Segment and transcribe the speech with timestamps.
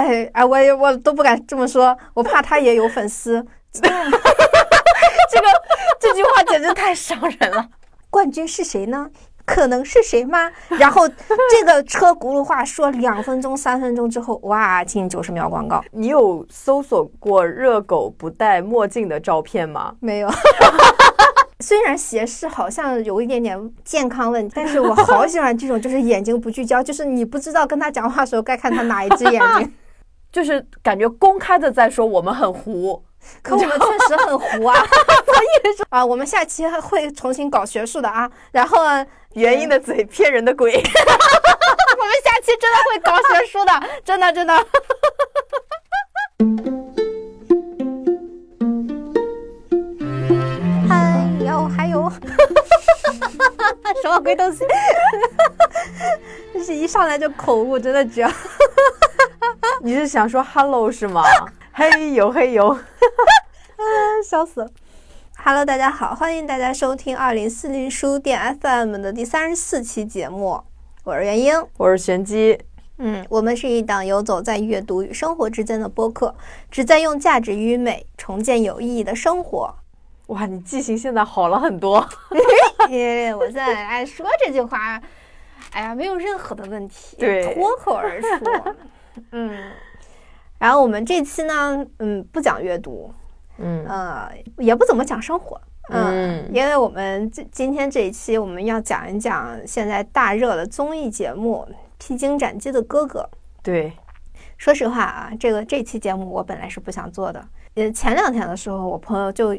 [0.00, 3.44] 哎哎，我也我都不敢这么说，我怕他也有粉丝。
[3.72, 5.46] 这个
[6.00, 7.68] 这句话简直太伤人了。
[8.08, 9.08] 冠军是谁呢？
[9.44, 10.50] 可能是谁吗？
[10.68, 15.82] 然后这个车轱辘话说两分钟、三分钟之后，哇，进九十秒广告。
[15.92, 19.94] 你有搜索过热狗不戴墨镜的照片吗？
[20.00, 20.30] 没有。
[21.60, 29.72] 虽然斜视好像有一点点健康问题，但是我好喜欢这种，就是眼睛不聚焦，就是你不知道跟他讲话的时候该看他哪一只眼睛，
[30.32, 33.02] 就是感觉公开的在说我们很糊，
[33.42, 34.74] 可我们确实很糊啊。
[35.26, 38.30] 所以说啊，我们下期会重新搞学术的啊。
[38.52, 38.78] 然后
[39.34, 43.72] 原因的嘴骗人的鬼， 我们下期真的会搞学术的，
[44.04, 44.66] 真的真的。
[51.68, 52.10] 还有
[54.02, 54.64] 什么鬼东西？
[56.54, 58.28] 就是一上来就口误，真的绝。
[59.82, 61.22] 你是想说 “hello” 是吗？
[61.72, 62.80] 嘿呦嘿呦，啊，
[64.28, 64.68] 笑死了
[65.42, 70.62] ！Hello，大家好，欢迎大家收听二零四零书店 FM 的第三十四期节目。
[71.04, 72.60] 我是元英，我是玄机。
[72.98, 76.34] 嗯，我们是一档游走在阅读与生活之间的播客，
[76.70, 79.74] 旨在用价值与美重建有意义的生活。
[80.30, 81.96] 哇，你记性现在好了很多。
[83.36, 85.00] 我现在爱说这句话，
[85.72, 88.28] 哎呀，没有任何的问题，对，脱口而出。
[89.32, 89.72] 嗯，
[90.58, 93.12] 然后我们这期呢，嗯，不讲阅读，
[93.58, 101.66] 嗯呃，也不怎么讲生活，嗯，因为我们今今天这一期我们要讲一讲现在大热的综艺节目
[101.98, 103.20] 《披荆斩棘的哥哥》。
[103.64, 103.92] 对，
[104.58, 107.44] 说实话啊，这个这期节目我本来是不想做的。
[107.74, 109.56] 呃，前两天的时候，我朋友就。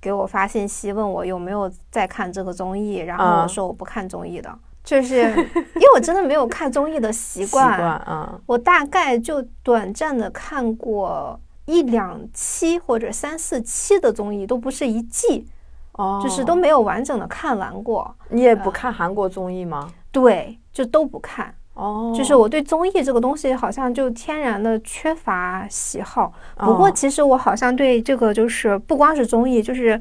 [0.00, 5.16] 给我发信息问我有没有在看这个综艺，然后我说我不看综艺的，就是
[5.76, 7.78] 因为我真的没有看综艺的习惯。
[7.78, 15.46] 啊，我大概就短暂的看过一两期或者三四期的综艺，都不是一季，
[15.92, 18.16] 哦，就是都没有完整的看完过。
[18.30, 19.92] 你也不看韩国综艺吗？
[20.10, 21.54] 对，就都不看。
[21.80, 26.30] 哦，就是我对综艺这个东西好像就天然的缺乏喜好。
[26.58, 29.98] 不过其实我好像对这个就是不光是综艺，就是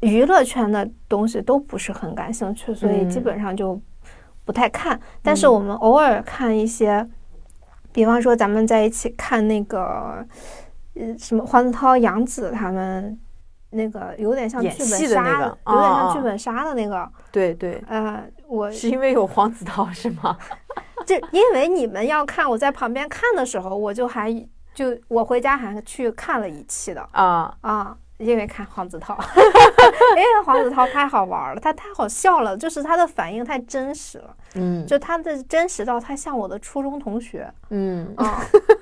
[0.00, 3.80] 娱乐圈的东西都不是很感兴趣，所以基本上就
[4.44, 5.00] 不太看。
[5.22, 7.08] 但是我们偶尔看一些，
[7.90, 10.26] 比方说咱们在一起看那个
[10.94, 13.18] 呃什么黄子韬、杨紫他们
[13.70, 17.08] 那个有点像剧本杀，有点像剧本杀的那个。
[17.32, 17.82] 对对。
[17.88, 20.36] 呃，我是因为有黄子韬是吗？
[21.04, 24.32] 就因为你们要看，我在旁边看的时候，我就还
[24.74, 27.06] 就我回家还去看了一期的。
[27.12, 27.54] 啊。
[27.60, 29.16] 啊，因为看黄子韬，
[30.16, 38.14] 因为黄子韬太好玩了，他太好笑了，就是他的反应太真实了，嗯，就他的真实到他像我的初中同学，嗯。
[38.16, 38.40] 啊，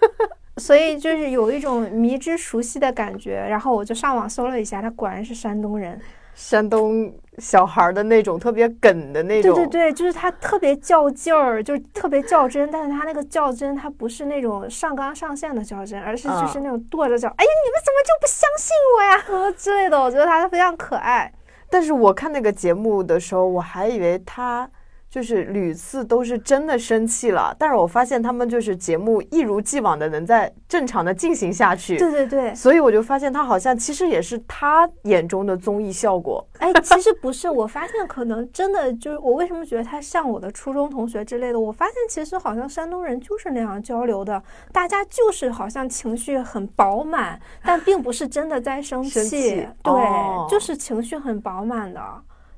[0.59, 6.01] 所以就是有一种迷之熟悉的感觉，然后我就上网搜了一下，他果然是山东人。
[6.35, 19.53] 山东小孩的那种特别梗的那种，对对对，就是他特别较劲儿，就是特别较真，但是他那个较真，他不是那种上纲上线的较真，而是就是那种跺着脚，哎呀，你们怎么就不相信我呀？
[19.57, 21.33] 之类的，我觉得他非常可爱。
[21.71, 24.69] 但是我看那个节目的时候，我还以为他。
[25.13, 31.99] 就是屡次都是真的生气了，但是我发现他们就是节目一如既往的能在正常的进行下去。
[31.99, 36.43] 对对对，所以我就发现他好像其实也是他眼中的综艺效果。
[36.61, 41.61] 哎，其实不是，我发现可能真的就是我为什么觉得他像我的初中同学之类的？
[41.61, 49.69] 我发现其实好像山东人就是那样交流的，大家就是好像情绪很饱满，但并不是真的在生气。
[49.83, 52.01] 对，就是情绪很饱满的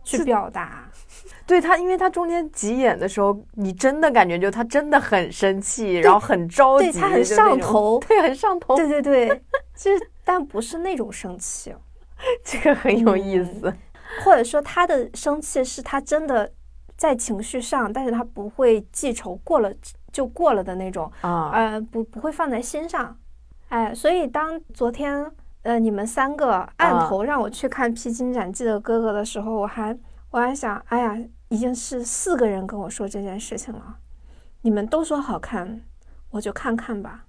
[0.05, 0.89] 去表达。
[1.47, 9.43] 对他，因为他中间急眼的时候，你真的感觉就他真的很生气，然后很着急，他很上头，对，很上头，对对对，
[9.77, 11.75] 其实但不是那种生气，
[12.45, 13.73] 这个很有意思，
[14.25, 16.51] 或者说他的生气是他真的
[16.97, 19.71] 在情绪上，但是他不会记仇，过了
[20.11, 23.15] 就过了的那种啊，呃，不不会放在心上，
[23.69, 25.31] 哎，所以当昨天
[25.63, 29.95] 呃你们三个按头让我去看《披荆斩棘的哥哥》的时候，我还
[30.35, 31.17] 我还想，哎呀。
[31.51, 33.99] 已经是四个人跟我说这件事情了，
[34.63, 35.81] 你们都说好看，
[36.31, 37.25] 我就看看吧。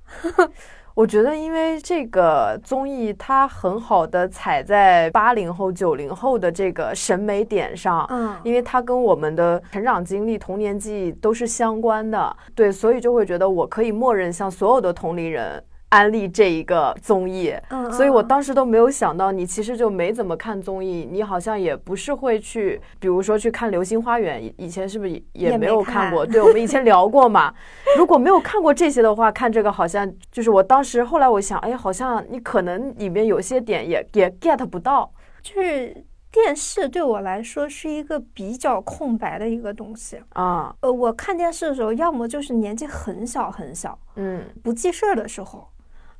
[0.95, 26.25] 我觉得，因为这个综艺它很好的踩在八零后、九零后的这个审美点上，嗯，因为它跟我们的成长经历、童年记忆都是相关的，对，所以就会觉得我可以默认像所有的同龄人安利这一个综艺，嗯所以我嗯当时都没有想到你其实就没怎么看综艺，你好像也不是会去，比如说去看《流星花园》，以以前是不是也也没有看看过？
[26.25, 27.53] 对，我们以前聊过嘛。
[27.97, 35.11] 如果没有看过这些的话，看这个好像就是我当时后来我想，哎，好像你可能里面有些点也也 get 不到。
[35.41, 40.19] 就是电视对我来说是一个比较空白的一个东西。
[40.29, 45.69] 啊，呃，我看电视的时候，要么就是年纪很小很小，嗯不记事儿的时候。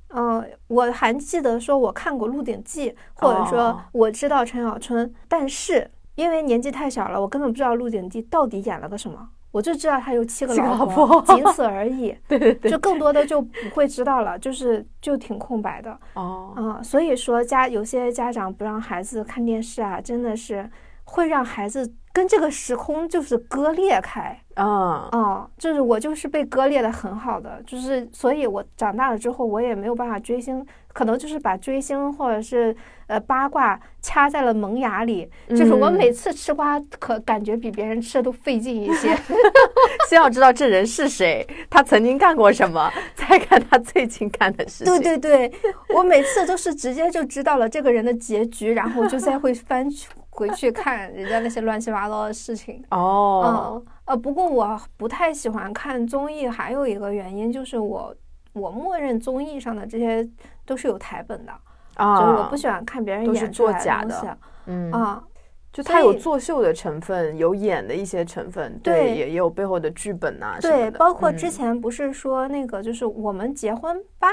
[0.10, 12.16] 嗯、我还记得说我看过《鹿鼎记》，或者说哦我知道陈小春，但是因为年纪太小了，我根本不知道《鹿鼎记》到底演了个什么，我就知道他有七个老老婆仅此而已。
[12.28, 15.98] 对对对，就更多的就不会知道了，就是就挺空白的。
[16.14, 20.70] 哦，啊、所以说家有些家长不让孩子看电视啊，真的是
[21.04, 24.40] 会让孩子跟这个时空就是割裂开。
[24.58, 24.66] 嗯
[25.12, 32.74] 啊、就是我就是被割裂的很好的，就是所以我长大了之后，我也没有办法追星，可能就是把追星或者是
[33.08, 35.30] 呃八卦掐在了萌芽里。
[35.50, 39.14] 就是我嗯每次吃瓜，可感觉比别人吃的都费劲一些。
[40.08, 45.02] 先要知道这人是谁，他曾经干过什么， 再看他最近干的事情。
[45.02, 45.52] 对对对，
[45.94, 52.84] 我每次都是直接就知道了这个人的结局，然后就再会翻去回去看人家那些乱七八糟的事情。
[52.92, 58.14] 哦，嗯，呃，不过我不太喜欢看综艺，还有一个原因就是我
[58.54, 60.28] 我默认综艺上的这些
[60.66, 61.54] 都是有台本的，
[61.96, 64.36] 啊，就是我不喜欢看别人都是作假的东西
[64.66, 65.24] 嗯啊。
[65.72, 74.30] 就它有作秀的成分，有演的一些成分，对也也有背后的剧本呐、对，包括之嗯前不是说那个就是我们结婚吧，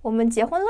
[0.00, 0.66] 我们结婚了，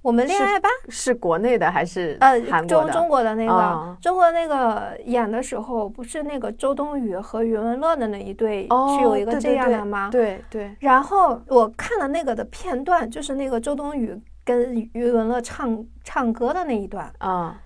[0.00, 2.92] 我们恋爱吧，是国内的还是呃，韩国的？
[2.92, 10.08] 中中国的那个，啊中国那个演的时候，不是那个周冬雨和余文乐的那一对、哦是有一个这样的吗？
[10.10, 17.60] 对对，然后我看了那个的片段，就是那个周冬雨跟余文乐唱唱歌的那一段，啊，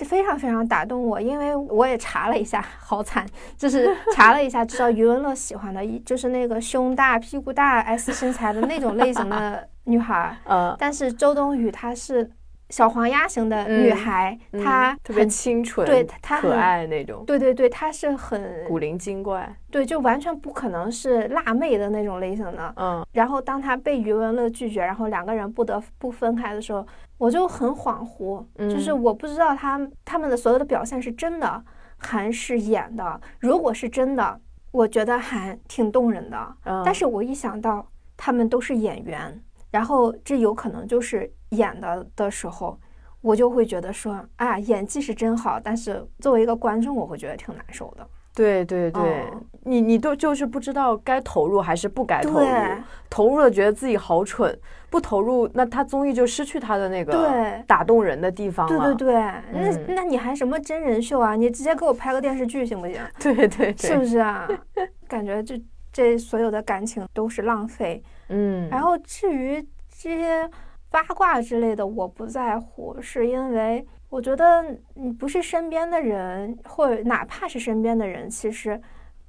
[0.00, 3.26] 这非常非常打动我，因为我也查了一下，好惨，
[3.58, 12.30] 就是查了一下，知道余文乐喜欢的，一就是那个胸大、屁股大、S 身材的那种类型的女孩儿， 呃，但是周冬雨她是
[12.70, 22.72] 小黄鸭型的女孩，嗯她特别清纯，对她可很爱那种，对对对，她是很古灵精怪，对，就完全不可能是辣妹的那种类型的。
[22.76, 26.86] 嗯然后当她被余文乐拒绝，然后两个人不得不分开的时候，
[27.18, 31.62] 我就很恍惚，就是嗯我不知道他他们的所有的表现是真的
[31.98, 33.20] 还是演的。
[33.40, 34.40] 如果是真的，
[34.70, 36.56] 我觉得还挺动人的。
[36.64, 37.84] 嗯，但是我一想到
[38.16, 42.78] 他们都是演员，然后这有可能就是演的的时候，
[43.20, 48.06] 我就会觉得说，啊，演技是真好，但是作为一个观众，我会觉得挺难受的。
[48.32, 52.76] 对对对，哦你你都就是不知道该投入还是不该投入，对
[53.10, 54.56] 投入了觉得自己好蠢，
[54.88, 58.94] 不投入那他综艺就失去他的那个对打动人的地方对了。
[58.94, 59.14] 对对，
[59.52, 61.34] 那嗯那你还什么真人秀啊？
[61.34, 63.00] 你直接给我拍个电视剧行不行？
[63.18, 64.48] 对对对是不是啊？
[65.08, 65.60] 感觉这
[65.92, 68.02] 这所有的感情都是浪费。
[68.30, 70.48] 嗯，然后至于这些
[70.90, 78.80] 八卦之类的，我不在乎，是因为我觉得你不是身边的人，或者哪怕是身边的人，其实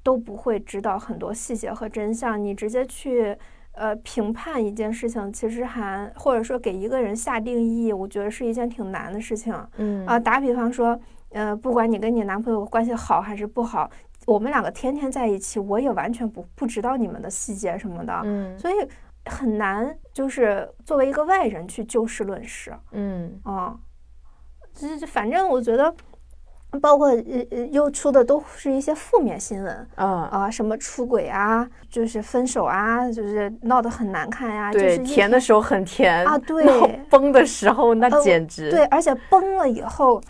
[0.02, 2.42] 都不会知道很多细节和真相。
[2.42, 3.38] 你直接去
[3.74, 9.54] 呃评判一件事情，其实还或者说给一个人下定义，我觉得是一件挺难的事情。
[9.78, 11.00] 嗯啊，打比方说，
[11.30, 13.90] 呃，不管你跟你男朋友关系好还是不好，
[14.26, 18.58] 我们两个天天在一起，我也完全不不知道你们的细节什么的，嗯。
[18.58, 18.74] 所以
[19.26, 23.40] 很难，就是作为一个外人去就事论事嗯。
[23.44, 23.76] 啊。
[24.74, 25.94] 这这，反正我觉得，
[26.80, 27.14] 包括
[27.72, 36.66] 又出的都是一些负面新闻啊，啊，什么出轨啊，就是分手啊，就是闹得很难看呀、对，就是甜的时候很甜啊，对，
[37.10, 40.22] 崩的时候那呃简直对，而且崩了以后，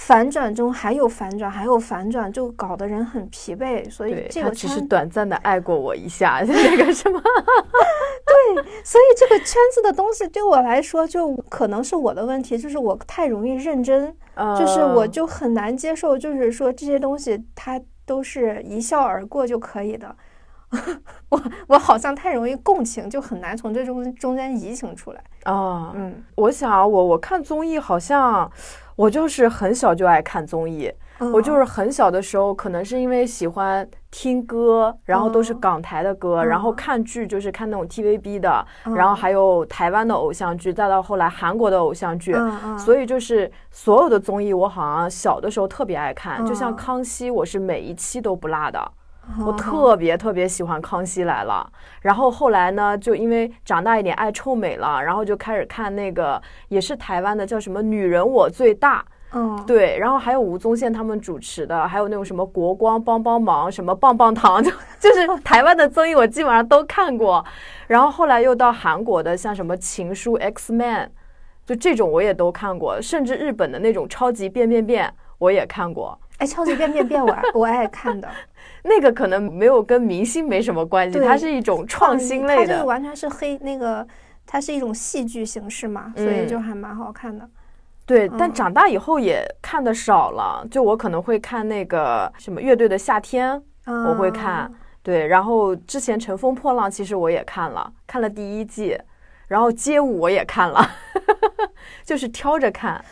[0.00, 3.88] 反转中还有反转，还有反转，就搞得人很疲惫。
[3.90, 14.16] 所以，这个他只是，短暂的爱过我一下， 那个什么， 对所以这个圈子的东西对我来说，就可能是我的问题，就是我太容易认真，
[14.58, 20.16] 就是我嗯就很难接受，就是说这些东西它都是一笑而过就可以的。
[21.30, 25.20] 我我好像太容易共情，就很难从这中中间移情出来。
[25.42, 28.50] 啊，嗯，我想啊我我看综艺好像
[29.00, 30.92] 我就是很小就爱看综艺，
[31.32, 35.58] 我就嗯是很小的时候，可能是因为喜欢听歌，然后都是哦。
[35.58, 38.94] 港台的歌，然后嗯看剧就是看那种 TVB 的，嗯。
[38.94, 42.34] 然后还有台湾的偶像剧，再到后来韩国的偶像剧。
[42.76, 46.76] 所以就是所有的综艺，我好像小的时候特别爱看，就像嗯。
[46.76, 48.92] 康熙，我是每一期都不落的。
[49.46, 51.70] 我特别特别喜欢《康熙来了》。
[52.02, 58.98] 然后后来呢，就因为长大一点爱臭美了，然后就开始看那个也是台湾的，叫什么《女人我最大》。
[59.32, 67.44] 嗯，对，然后还有吴宗宪他们主持的，还有那种什么国光帮帮忙，什么棒棒糖， 就就是台湾的综艺，我基本上都看过。
[67.86, 71.12] 然后后来又到韩国的，像什么情书、X Man，
[71.64, 76.18] 就这种我也都看过，甚至日本的那种超级变变变我也看过。
[76.38, 78.28] 哎，超级变变变我我爱看的，
[78.84, 84.06] 那个可能没有跟明星没什么关系，它是一种创新类的，它完全是黑那个，
[84.46, 87.48] 它是一种戏剧形式嘛，所以就还蛮好看的。
[88.06, 90.66] 对，但长大以后也看的少了。
[90.68, 94.72] 就我可能会看那个什么乐队的夏天，我会看。
[95.02, 98.98] 对，然后之前乘风破浪其实我也看了，看了第一季，
[99.46, 100.84] 然后街舞我也看了，
[102.04, 103.02] 就是挑着看。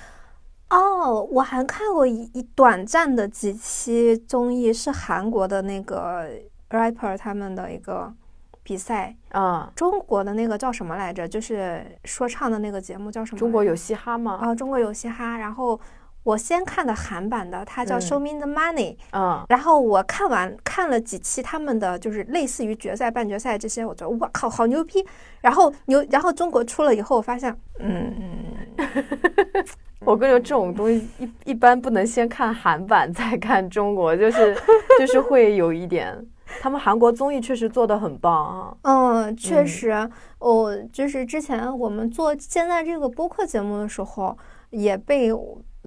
[0.70, 6.28] 哦，我还看过一一短暂的几期综艺，是韩国的那个
[6.70, 8.12] rapper 他们的一个。
[8.60, 11.26] 比赛啊，中国的那个叫什么来着？
[11.26, 13.38] 就是说唱的那个节目叫什么？
[13.38, 14.38] 中国有嘻哈吗？
[14.42, 15.38] 啊，中国有嘻哈。
[15.38, 15.80] 然后
[16.22, 18.94] 我先看的韩版的，它叫《Show Me the Money》。
[19.12, 19.44] 嗯。
[19.48, 25.04] 然后我看完看了几期他们的，就是类似于决赛、半决赛这些，我觉得我靠，好牛逼！
[25.40, 29.64] 然后牛，然后中国出了以后，我发现，嗯嗯。
[30.00, 34.56] 我跟你说，这种东西一一般不能先看韩版再看中国，就是
[34.98, 36.16] 就是会有一点。
[36.60, 38.76] 他们韩国综艺确实做的很棒啊！
[38.82, 40.08] 嗯，确实，
[40.38, 44.34] 我就是之前我们做现在这个播客节目的时候，
[44.70, 45.30] 也被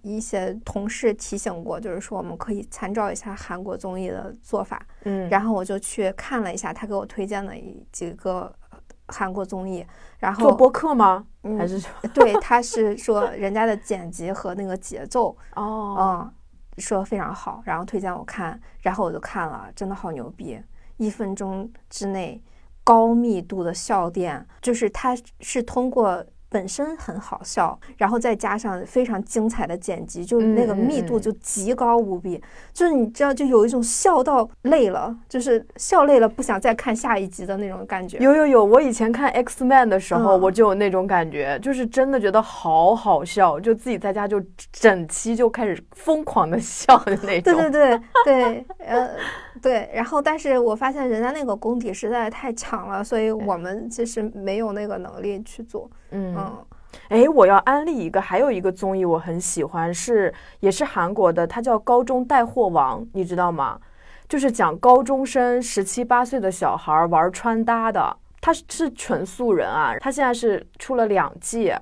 [0.02, 4.86] 一些同事提醒过，就是说我们可以参照一下韩国综艺的做法。
[5.04, 7.54] 嗯，然后我就去看了一下他给我推荐的
[7.92, 8.54] 几个
[9.08, 9.86] 韩国综艺，
[10.20, 11.26] 然后做播客吗？
[11.58, 11.82] 还是
[12.14, 16.34] 对，他是说人家的剪辑和那个节奏哦，嗯。
[16.78, 20.60] 说非常好，然后推荐我看，然后我就看了，真的好牛逼！
[20.98, 22.42] 一分钟之内
[22.84, 26.26] 高密度的笑点，就是它是通过。
[26.52, 32.44] 本身很好笑，然后再加上非常精彩的剪辑，就那个密度就极高无比。
[32.74, 38.18] 就是你知道，就有一种笑到累了，就是笑累了不想再看下一集的那种感觉。
[38.18, 44.44] 有有有，我以前看 X Man 的时候，我就有那种感觉，就是真的觉得好好笑，就自己在家就
[44.74, 47.56] 整期就开始疯狂的笑的那种。
[47.56, 49.10] 对对对对，呃。
[49.62, 55.90] 对，然后但是我发现人家那个功底实在是太强了，所以我们其实没有那个能力去做。
[56.10, 56.66] 嗯嗯，
[57.10, 63.80] 哎，我要安利一个，还有一个综艺我很喜欢，是也是韩国的，它叫《高中带货王》，你知道吗？
[64.28, 71.74] 就是讲高中生十七八岁的小孩玩穿搭的，他是纯素人啊，他现在是出了两季。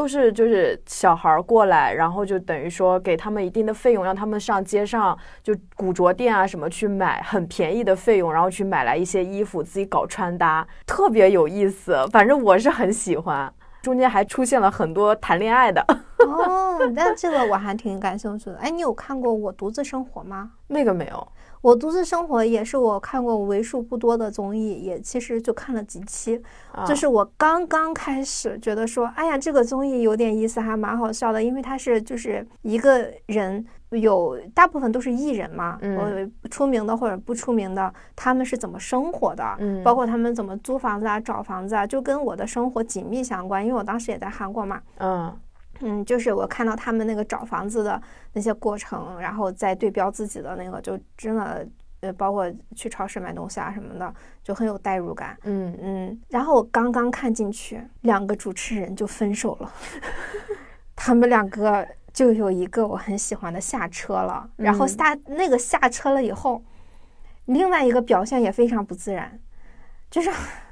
[0.00, 11.94] 都是就是小孩儿过来，然后就等于说给他们一定的费用，让他们上街上就古着店啊什么去买很便宜的费用，然后去买来一些衣服自己搞穿搭，特别有意思。
[12.10, 13.52] 反正我是很喜欢，
[13.82, 15.84] 中间还出现了很多谈恋爱的。
[16.26, 18.56] 哦，那这个我还挺感兴趣的。
[18.56, 20.52] 哎，你有看过《我独自生活》吗？
[20.68, 21.28] 那个没有。
[21.62, 26.40] 我独自生活也是我看过为数不多的综艺，也其实就看了几期。
[26.86, 45.36] 就是我刚刚开始觉得说，哎呀，这个综艺有点意思，还蛮好笑的，因为它是就是一个人，有大部分都是艺人嘛，嗯，出名的或者不出名的，他们是怎么生活的，嗯，包括他们怎么租房子啊、找房子啊，就跟我的生活紧密相关，因为我当时也在韩国嘛，嗯。
[45.80, 48.00] 嗯，就是我看到他们那个找房子的
[48.32, 51.66] 那些过程，然后再对标自己的那个，就真的，
[52.00, 55.36] 呃，包括去超市买东西啊什么的，就很有代入感。
[55.44, 56.20] 嗯嗯。
[56.28, 59.72] 然后我刚刚看进去，两个主持人就分手了，
[60.94, 66.62] 他们两个就有一个我很喜欢的下车了，然后下那个下车了以后，
[67.46, 69.40] 另外一个表现也非常不自然，
[70.10, 70.30] 就是。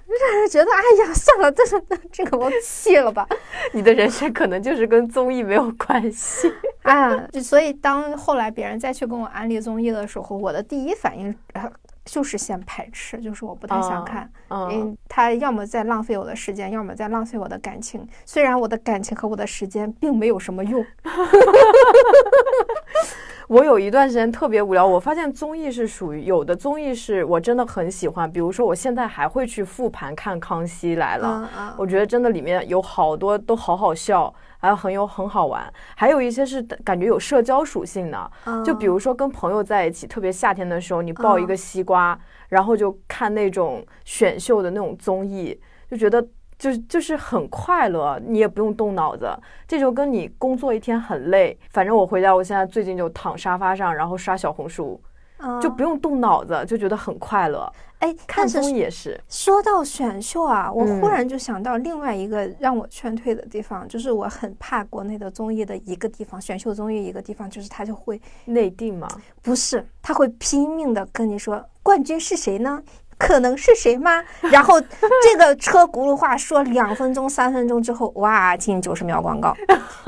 [0.09, 3.27] 让 人觉得，哎呀，算了，这是 这个我弃了吧。
[3.73, 7.29] 你的人生可能就是跟综艺没有关系 啊。
[7.43, 11.35] 所以当后来别人再去跟我安利综艺的时候，我的第一反应
[12.07, 14.31] 就是先排斥，就是我不太想看，
[14.71, 18.09] 因为他要么在浪费我的时间，要么在浪费我的感情。
[18.25, 20.85] 虽然我的感情和我的时间并没有什么用。
[23.49, 35.64] 我有一段时间特别无聊，我发现综艺是属于有的综艺是我真的很喜欢，比如说我现在还会去复盘看《康熙来了》，我觉得真的里面有好多都好好笑，还有很有很好玩，
[35.97, 38.31] 还有一些是感觉有社交属性的，
[38.62, 42.19] 就比如说跟朋友在一起，特别夏天的时候，你抱一个西瓜，
[42.50, 45.59] 然后就看那种选秀的那种综艺，
[45.90, 46.23] 就觉得。
[46.59, 49.31] 就就是很快乐，你也不用动脑子，
[49.67, 51.57] 这就跟你工作一天很累。
[51.71, 55.00] 反正我回家，我现在最近就躺沙发上，然后刷小红书，
[55.62, 57.73] 就不用动脑子，就觉得很快乐。
[58.00, 59.21] 哎，看综艺也是。
[59.29, 69.09] 说到选秀啊，我忽然就想到另外一个让我劝退的地方，就是我很怕国内的综艺的一个地方，选秀综艺一个地方，就是他就会内定吗？
[69.43, 72.81] 不是，他会拼命的跟你说冠军是谁呢？
[73.18, 74.22] 可能是谁吗？
[74.50, 79.54] 然后这个车轱辘话说两分钟、三分钟之后，哇，进九十秒广告，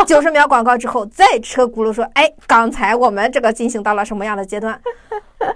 [0.06, 4.80] 九十秒广告之后再车轱辘说，哎，刚才我们这个进行到了什么样的阶段？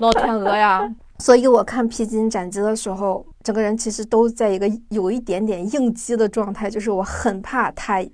[0.00, 0.87] 老天鹅呀！
[1.20, 8.04] 所以我看披荆斩棘的时候，整个人其实都在一个有一点点应激的状态，就是我很怕他。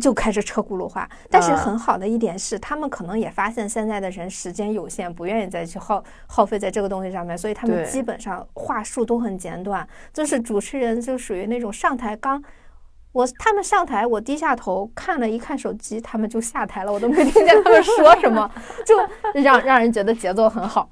[0.00, 9.86] 就开始车轱辘话，但是很好的一点是，他们可能也发现现在的人时间有限，不愿意再去耗耗费在这个东西上面，所以他们基本上话术都很简短。
[10.12, 12.42] 就是主持人就属于那种上台刚
[13.12, 18.50] 我他们上台，我低下头看了一看手机，他们就下台了，我都没听见他们说什么，
[18.84, 18.96] 就
[19.40, 20.90] 让让人觉得节奏很好。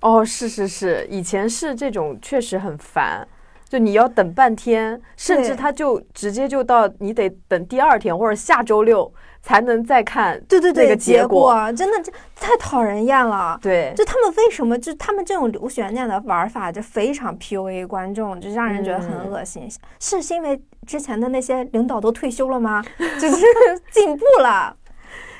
[0.00, 3.26] 哦，是是是，以前是这种，确实很烦。
[3.72, 9.10] 就你要等半天，甚至他就直接就到你得等第二天或者下周六
[9.40, 10.38] 才能再看。
[10.46, 13.58] 对对对，结果真的这太讨人厌了。
[13.62, 19.66] 对，就他们为什么就他们这种留悬念的玩法就非常 PUA 观众，就让人觉得很恶心。
[19.98, 22.84] 是是因为之前的那些领导都退休了吗？
[23.18, 23.46] 就是
[23.90, 24.76] 进步了。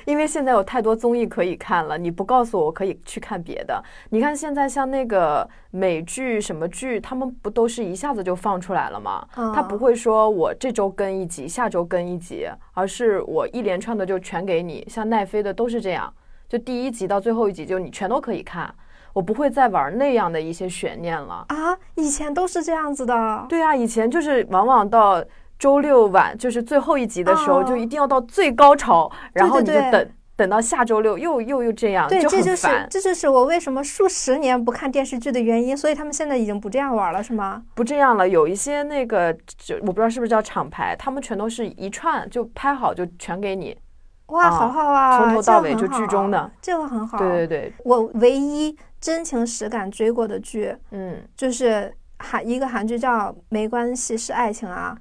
[0.04, 3.82] 因为现在有太多综艺可以看了，你不告诉我，我可以去看别的。
[4.10, 9.26] 你看现在像那个美剧什么剧，他们不都是一下子就放出来了吗？
[9.34, 14.86] 他不会说我这周更一集，下周更一集，而是我一连串的就全给你。
[14.88, 16.12] 像奈飞的都是这样，
[16.48, 18.74] 就第一集到最后一集就你全都可以看，
[19.12, 21.78] 我不会再玩那样的一些悬念了啊！
[21.94, 23.46] 以前都是这样子的。
[23.48, 25.22] 对啊，以前就是往往到。
[25.62, 35.76] 周六晚就是最后一集的时候，就一定要到最高潮，然后你就等等到下周六又又又这样，对，这就是这就是我为什么数十年不看电视剧的原因。
[35.76, 37.62] 所以他们现在已经不这样玩了，是吗？
[37.76, 43.78] 不这样了，有一些那个就我不知道是不是叫厂牌，他们全都是一串就拍好就全给你。
[44.26, 47.18] 哇，好好啊，从头到尾就剧中的，这个很好。
[47.18, 54.98] 对对对，我唯一真情实感追过的剧，嗯，就是韩一个韩剧叫《没关系是爱情》啊。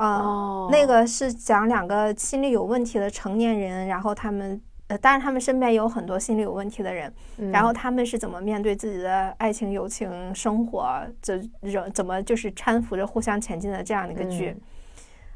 [0.00, 7.12] 哦，那个是讲两个心理有问题的成年人，然后他们，呃，当然他们身边有很多心理有问题的人，
[7.52, 14.56] 然后他们是怎么面对自己的爱情、友情、生活，这怎怎么就是搀扶着互相前进的这样的一个剧，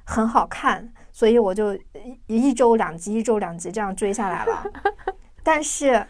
[0.05, 1.79] 很好看，所以我就
[2.27, 4.65] 一周两集，一周两集这样追下来了。
[5.45, 5.91] 但是《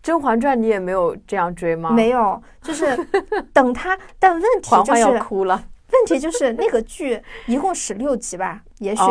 [0.00, 1.90] 甄嬛传》你也没有这样追吗？
[1.90, 2.96] 没有，就是
[3.52, 5.64] 等他，但问题就是要哭了。
[5.96, 9.02] 问题就是那个剧一共十六集吧，也许，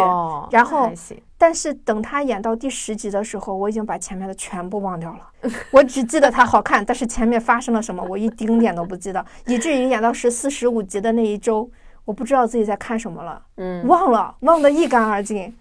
[0.52, 0.91] 然后，
[1.38, 11.69] 但是等他演到第十集的时候，我已经把前面的全部忘掉了，我只记得他好看，但是前面发生了什么，我一丁点都不记得，以至于演到十四、十五集的那一周，
[12.06, 15.54] 我不知道自己在看什么了，嗯，忘了，忘得一干二净。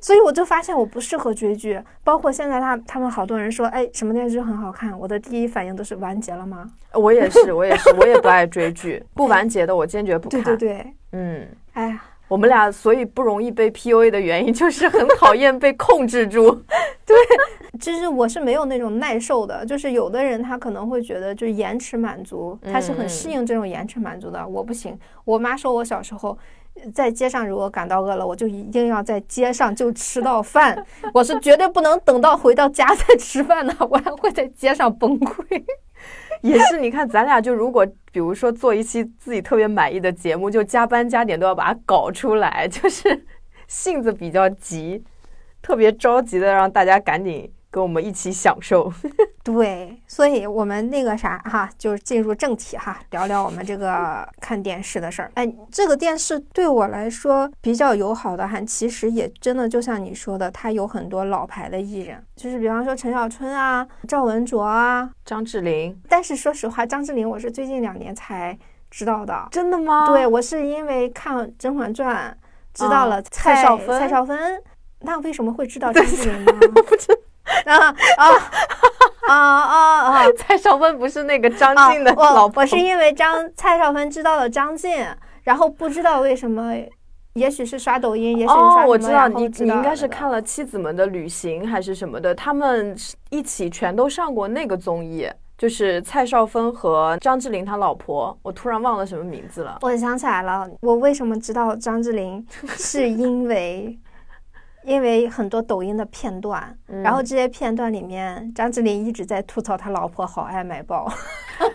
[0.00, 6.70] 所以我就发现我不适合追剧，包括现在他他们好多人说，哎，什么电视剧很好看，我的第一反应都是完结了吗？
[6.92, 10.42] 我也是，我也是，我也不爱追剧，不完结的我坚决不看。
[10.42, 16.50] 对对对，嗯，哎呀，我们俩所以不容易被 PUA 的原因就是很讨厌被控制住。
[17.06, 17.16] 对，
[17.78, 24.98] 其实我是没有那种耐受的，就是有的人他可能会觉得就是延迟满足，他是很适应这种延迟满足的，我不行。
[25.24, 26.36] 我妈说我小时候。
[26.94, 30.84] 在街上，如果感到饿了，我就一定要在街上就吃到饭。
[31.12, 35.62] 我是绝对不能等到回到家再吃饭的，我还会在街上崩溃。
[36.42, 43.24] 也是，你看咱俩就如果比如说做一期自己特别满意的节目，就加班加点都要把它搞出来， 就是
[43.66, 45.02] 性子比较急，
[45.62, 47.52] 特别着急的让大家赶紧。
[47.68, 48.90] 跟我们一起享受，
[49.46, 55.30] 对，所以我们那个啥哈，就是进入正题哈，聊聊我们这个看电视的事儿。
[55.34, 65.96] 哎，这个电视对我来说比较友好的，还其实也真的就像你说的，它有很多老牌的艺人，就是比方说陈小春啊、赵文卓啊、张智霖。
[66.08, 68.58] 但是说实话，张智霖我是最近两年才
[68.90, 69.46] 知道的。
[69.52, 70.06] 真的吗？
[70.08, 72.36] 对，我是因为看《甄嬛传》
[72.76, 74.00] 知道了蔡少芬。
[74.00, 74.60] 蔡少芬，
[75.02, 76.52] 那为什么会知道张智霖呢？
[76.84, 77.16] 不知。
[77.64, 78.26] 啊啊
[79.26, 80.24] 啊 啊啊！
[80.36, 85.04] 蔡少芬不是那个张晋的老婆，我是因为张蔡少芬知道了张晋，
[85.42, 86.72] 然后不知道为什么，
[87.34, 92.96] 也许是刷抖音，也许是刷哦，我知道你你应该是看了《妻子们的旅行》还是什么的，他们
[93.30, 99.78] 一起全都上过那个综艺，就是蔡少芬和张智霖他老婆，我突然忘了什么名字了。
[99.82, 103.98] 我想起来了，我为什么知道张智霖，是因为。
[104.86, 106.72] 因为很多抖音的片段，
[107.02, 111.10] 然后这些片段里面，张智霖一直在吐槽他老婆好爱买包。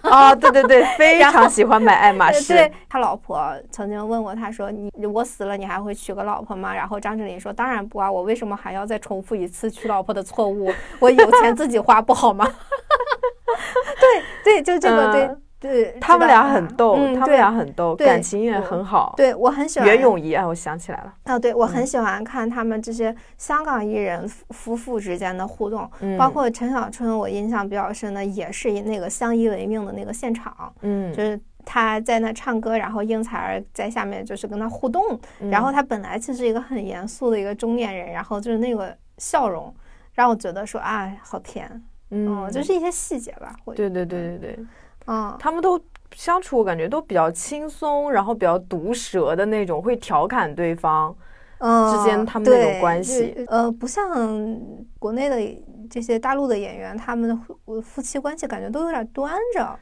[0.04, 2.54] 啊， 对对对，非常喜欢买爱马仕。
[2.56, 10.71] 对他老婆曾经问过他说：“你我死了，你还会娶个老婆吗？”然后张智霖说：“当然不啊，我为什么还要再重复一次娶老婆的错误？
[11.00, 12.47] 我有钱自己花不好吗？”
[14.00, 15.30] 对对，就这个对。
[15.62, 19.13] 对他们俩很逗，他们俩很逗，感情也很好。
[19.15, 21.13] 对我很喜欢袁咏仪啊，我想起来了。
[21.26, 35.19] 啊，对我很喜欢看他们这些香港艺人夫妇之间的互动，包括陈小春，我印象比较深的也是那个相依为命的那个现场，嗯，就是他在那唱歌，然后应采儿在下面就是跟他互动，
[35.52, 39.71] 然后他本来就是一个很严肃的一个中年人，然后就是那个笑容
[40.15, 43.56] 让我觉得说啊，好甜，嗯，就是一些细节吧。
[43.76, 44.60] 对对对对对。
[45.06, 45.80] 嗯，他们都
[46.14, 51.16] 相处，我感觉都比较轻松，然后比较毒舌的那种，会调侃对方，
[51.60, 54.60] 嗯，之间他们那种关系，呃，不像
[55.00, 55.38] 国内的
[55.90, 59.80] 这些大陆的演员，他们的夫夫妻关系感觉都有点端着。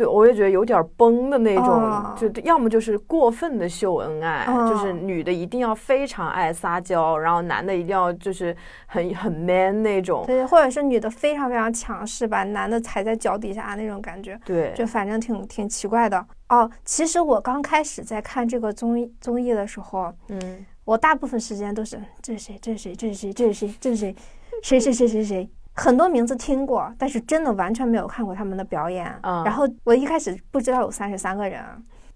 [0.00, 16.24] 对，我也觉得有点崩的那种，就要么就是过分的秀恩爱，就是女的一定要非常爱撒娇，然后男的一定要就是很很 man 那种，对，或者是女的非常非常强势，把男的踩在脚底下那种感觉，对，就反正挺挺奇怪的。
[16.48, 22.58] 哦，其实我刚开始在看这个综艺综艺的时候，嗯，我大部分时间都是这是谁？
[22.62, 22.94] 这是谁？
[22.94, 23.32] 这是谁？
[23.32, 23.74] 这是谁？
[23.78, 24.16] 这是谁？
[24.62, 25.50] 谁谁谁谁谁？
[25.74, 29.06] 很多名字听过，但是真的完全没有看过他们的表演。
[29.22, 31.62] 然后我一开始不知道有三十三个人，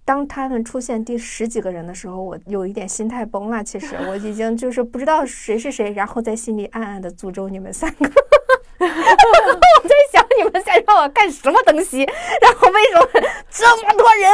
[0.05, 3.65] 当他们出现第十几个人的时候，我有一点心态崩了。
[3.65, 8.05] 其实 我已经就是不知道谁是谁，然后在心里暗暗的诅咒你们三个。
[8.81, 12.05] 我在想你们在让我干什么东西？
[12.41, 13.09] 然后为什么
[13.49, 14.31] 这么多人？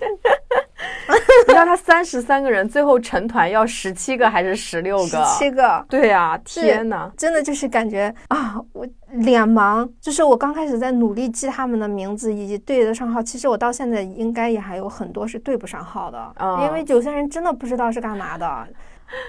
[1.46, 5.06] 你知道他三十三个人，最后成团要十七个还是十六个？
[5.06, 5.84] 十七个。
[5.88, 9.88] 对呀，天哪，真的就是感觉啊，我脸盲。
[10.00, 18.68] 就是我刚开始在努力记他们的名字以及对得上号，其实我到现在应该也还有很多是对不上号的，因为有些人真的不知道是干嘛的。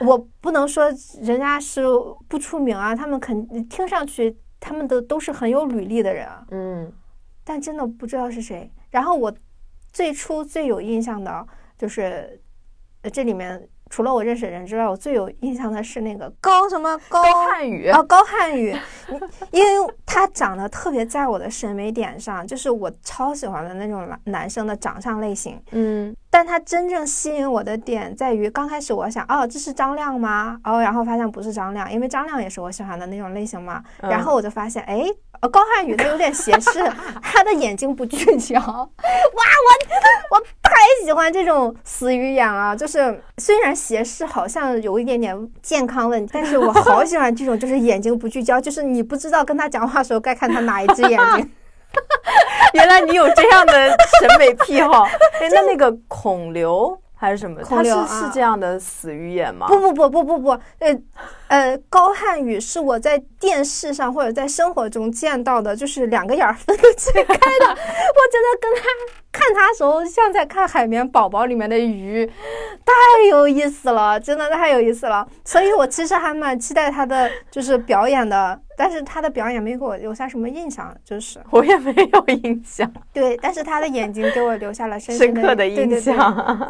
[0.06, 0.92] 我不能说
[1.22, 1.84] 人家是
[2.28, 6.92] 不出名啊，他们肯听上去他们的都是很有履历的人，嗯，
[7.46, 8.70] 但真的不知道是谁。
[8.92, 9.34] 然后我。
[9.92, 11.46] 最初最有印象的
[11.78, 12.42] 就是，
[13.12, 18.76] 这里面除了我认识的人之外，我最有印象的是那个高什么高瀚宇啊，高汉语，
[19.52, 30.60] 因为他长得特别在我的审美点上，就是我超喜欢的那种男男生的长相类型，嗯，但他真正吸引我的点在于，刚开始我想，哦，这是张亮吗？
[30.64, 35.10] 哦，然后发现不是张亮，因为张亮也是我喜欢的那种类型嘛，然后我就发现，哎。
[35.42, 36.84] 呃，高瀚宇他有点斜视，
[37.24, 38.56] 他的眼睛不聚焦。
[38.60, 40.72] 哇，我我太
[41.04, 42.76] 喜欢这种死鱼眼了。
[42.76, 51.52] 就是虽然斜视好像有一点点健康问题，但是我好喜欢这种，就是眼睛不聚焦，就是你不知道跟他讲话的时候该看他哪一只眼睛。
[52.74, 53.74] 原来你有这样的
[54.20, 55.04] 审美癖好。
[55.42, 57.00] 哎，那那个孔刘。
[57.22, 57.62] 还是什么？
[57.62, 59.68] 他是是这样的死鱼眼吗？
[59.68, 60.50] 不不不不不不，
[60.80, 60.98] 呃
[61.50, 67.66] 呃，高瀚宇是我在电视上或者在生活中见到的，就是两个眼儿分得最开的。
[67.68, 68.84] 我觉得跟他
[69.32, 72.24] 看他时候像在看《海绵宝宝》里面的鱼，
[72.86, 72.94] 太
[73.30, 75.28] 有意思了，真的太有意思了。
[75.44, 78.60] 所以我其实还蛮期待他的就是表演的。
[78.78, 82.90] 但是他的表演没给我留下什么印象，就是我也没有印象。
[83.12, 86.16] 对，但是他的眼睛给我留下了深深刻的印象。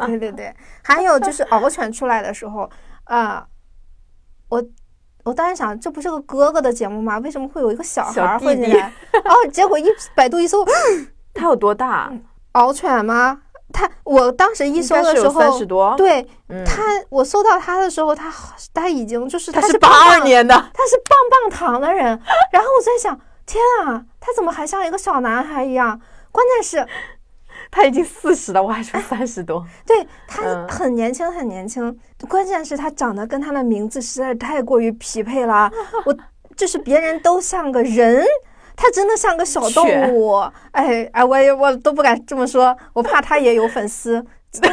[0.06, 2.68] 对对对，还有就是敖犬出来的时候，
[3.04, 3.46] 啊，
[4.50, 4.62] 我
[5.24, 7.18] 我当时想，这不是个哥哥的节目吗？
[7.20, 8.92] 为什么会有一个小孩混进来？
[9.24, 10.62] 然后结果一百度一搜，
[11.32, 12.12] 他有多大？
[12.52, 13.40] 獒犬吗？
[13.72, 15.94] 他，我当时一搜的时候，三十多。
[15.96, 16.26] 对
[16.66, 18.32] 他，我搜到他的时候，他
[18.74, 22.06] 他已经就是他是八二年的，他是棒棒糖的人。
[22.50, 26.00] 然后我在想，天啊，他怎么还像一个小男孩一样？
[26.32, 26.88] 关键是，
[27.70, 29.64] 他已经四十了，我还说三十多。
[29.86, 31.98] 对他很年轻，很年轻。
[32.28, 35.70] 关键是，他长得跟他的名字实在是太过于匹配了。
[36.04, 36.16] 我
[36.56, 38.24] 就是别人都像个人。
[38.76, 40.38] 他真的像个小动物，
[40.70, 44.24] 哎哎，我也我都不敢这么说，我怕他也有粉丝。
[44.50, 44.68] 这个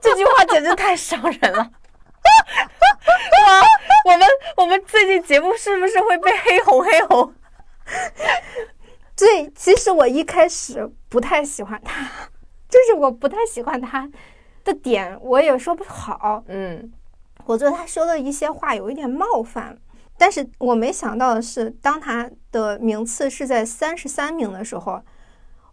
[0.00, 1.58] 这句话简直太伤人了。
[3.46, 3.62] 哇，
[4.04, 4.26] 我们
[4.56, 7.32] 我们最近节目是不是会被黑红黑红？
[9.22, 12.02] 对，其实我一开始不太喜欢他，
[12.68, 14.10] 就是我不太喜欢他
[14.64, 16.42] 的点，我也说不好。
[16.48, 16.92] 嗯，
[17.44, 19.78] 我觉得他说的一些话有一点冒犯。
[20.18, 25.00] 但是我没想到的是，当他的名次是在三十三名的时候，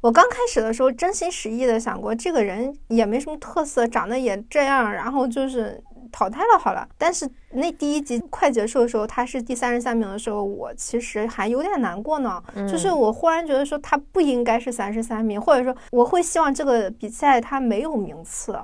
[0.01, 6.87] 我刚开始的时候真心实意的想过，这个人也没什么特色，长得也这样，然后就是淘汰了好了。
[6.97, 12.41] 但是那第一集快结束的时候，他是第三十三名的时候，我其实还有点难过呢。
[12.69, 18.57] 就是我忽然觉得说他不应该是三十三名，或者说我会希望这个比赛他没有名次。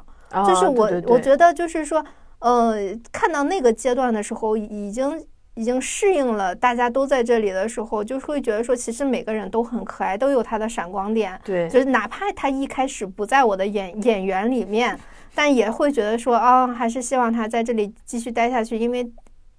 [0.45, 2.03] 就是我我觉得就是说，
[2.39, 2.75] 呃，
[3.12, 5.25] 看到那个阶段的时候，已经。
[5.58, 11.39] 已经适应了，大家都在这里的时候，就会觉得说，其实每个人都很可爱，都有他的闪光点。
[11.45, 14.99] 对，就是哪怕他一开始不在我的演演员里面，
[15.36, 19.08] 但也会觉得说，啊，还是希望他在这里继续待下去，因为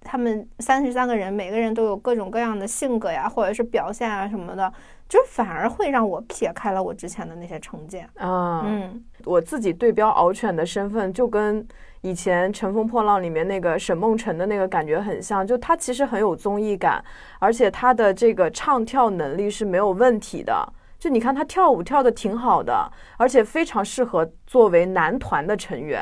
[0.01, 4.73] 他们三十三个人，每个人都有各种各样的性格呀，或者是表现啊什么的，
[5.07, 8.09] 就反而会让我撇开了我之前的那些成见。
[8.15, 11.65] 啊，嗯，我自己对标敖犬的身份就跟。
[12.01, 17.03] 以前《乘风破浪》里面那个沈梦辰的那个感觉很像，就他其实很有综艺感，
[17.39, 20.73] 而且他的这个唱跳能力是没有问题的。
[21.07, 26.01] 就你看他跳舞跳的挺好的，而且非常适合作为男团的成员。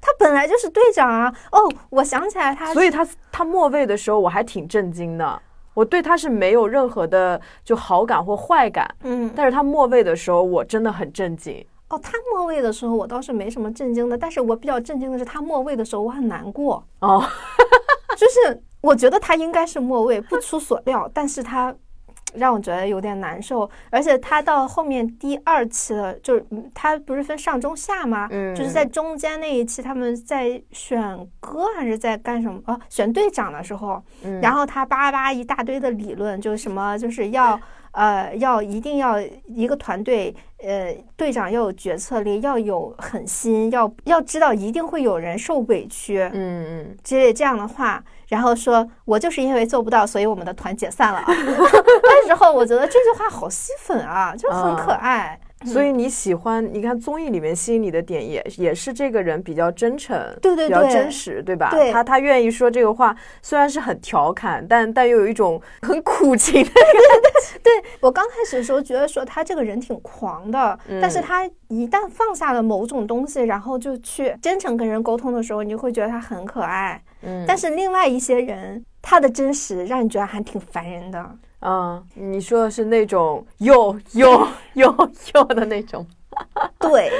[0.00, 1.32] 他本来就是队长啊！
[1.52, 5.40] 哦，我想起来他，所以他他末位的时候我还挺震惊的。
[5.74, 11.64] 我对他是没有任何的就好感或坏感，嗯，但是他末位的时候我真的很震惊。
[11.88, 17.22] 哦，他末位的时候我倒是没什么震惊的，但是我比较震惊的是他末位的时候我很难过哦，
[18.16, 21.72] 就是我觉得他应该是末位，不出所料，但是他
[22.34, 28.28] 让我觉得有点难受，而且他到后面第二期了，就是他不是分上中下吗？
[28.30, 32.60] 嗯，就是在中间那一期他们在选歌还是在干什么？
[32.66, 34.02] 哦，选队长的时候，
[34.42, 37.58] 然后他叭叭一大堆的理论，就什么就是要。
[37.92, 51.22] 呃，要一定要一个团队，呃，队长要有决策力，要有狠心，要要知道一定会有人受委屈，嗯嗯，之类这样的话，然后说我就是因为做不到，所以我们的团解散了。
[51.28, 55.38] 那时候我觉得这句话好吸粉啊，就很可爱。
[55.64, 56.62] 所以你喜欢？
[56.72, 61.70] 你看综艺里面吸引你的点也也是这个人比较真诚，对对对，比较真实，对吧？
[61.70, 67.58] 对，他他愿意说这个话，虽然是很调侃，但但又有一种很苦情的感觉。
[67.64, 77.02] 对我刚开始的时候觉得说他这个人挺狂的，但是他一旦放下了某种东西，然后就去真诚跟人沟通的时候，你就会觉得他很可爱。
[77.26, 81.36] 嗯，但是另外一些人，他的真实让你觉得还挺烦人的。
[81.60, 86.06] 嗯，你说的是那种又又又又的那种，
[86.78, 87.10] 对。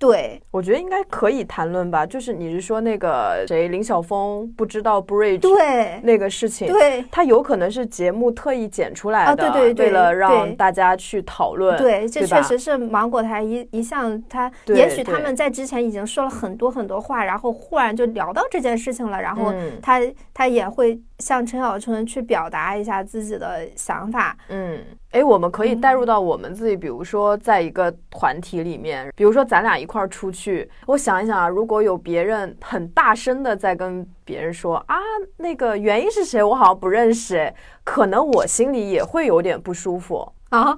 [0.00, 2.06] 对，我觉得应该可以谈论吧。
[2.06, 11.76] 就是你是说那个谁林晓峰不知道 bridge 对那个事情，对，他有可能是节目特意剪出来的，对对对，为了让大家去讨论。
[11.76, 20.00] 对，这确实是芒果台一一向他，也许他们在之前已经说了很多很多话，然后忽然就聊到这件事情了，然后他
[20.32, 24.34] 他也会向陈小春去表达一下自己的想法。
[24.48, 24.78] 嗯。
[25.12, 34.96] 哎，我们可以带入到我们自己，比如说在一个团体里面，比如说咱俩一块儿出去，我想一想啊，如果有别人很大声的在跟别人说啊，
[35.36, 40.32] 那个原因是谁，我好像不认识，可能我心里也会有点不舒服。
[40.50, 40.76] 啊，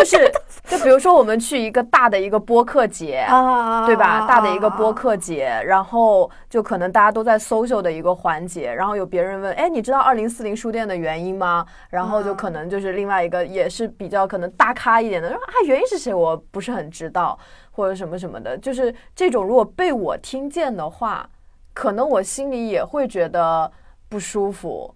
[0.00, 0.32] 就是，
[0.64, 4.26] 就比如说我们去一个大的一个播客节啊，对吧？
[4.26, 11.66] 大的一个播客节，然后就可能大家都在 social 的一个环节，然后有别人问，哎，你知道二零四零书店的原因吗？
[11.90, 16.14] 然后就可能就是另外一个也是比较可能大咖一点的说啊，原因是谁？
[16.14, 17.38] 我不是很知道，
[17.70, 21.28] 或者什么什么的，就是这种如果被我听见的话，
[21.74, 23.70] 可能我心里也会觉得
[24.08, 24.94] 不舒服，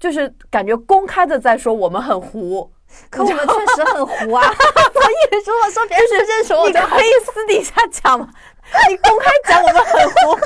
[0.00, 2.72] 就是感觉公开的在说我们很糊。
[3.10, 4.42] 可我们确实很糊啊！
[4.92, 8.28] 所以为如果说别人是认识我，你可以私底下讲嘛，
[8.88, 10.38] 你公开讲我们很糊。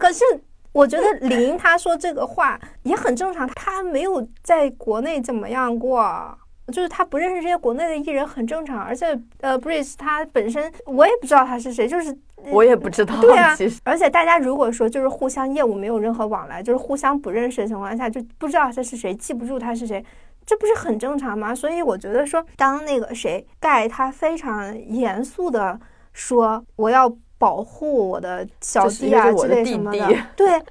[0.00, 0.24] 可是
[0.72, 6.36] 我觉得林他说这个话也很正常，他没有在国内怎么样过，
[6.72, 8.82] 就是他不认识这些国内的艺人很正常。
[8.82, 12.16] 而且呃，Breeze 他本身我也不知道他是谁，就是
[12.50, 13.18] 我也不知道。
[13.20, 20.04] 对啊，而且大家如果说就是互相业务没有任何往来，就是互相不认识的情况下，就不知道他是谁，记不住他是谁。
[20.46, 21.52] 这不是很正常吗？
[21.52, 25.78] 所以我觉得说，当那个谁盖他非常严肃的
[26.12, 30.62] 说我要保护我的小弟啊之类什么的， 对，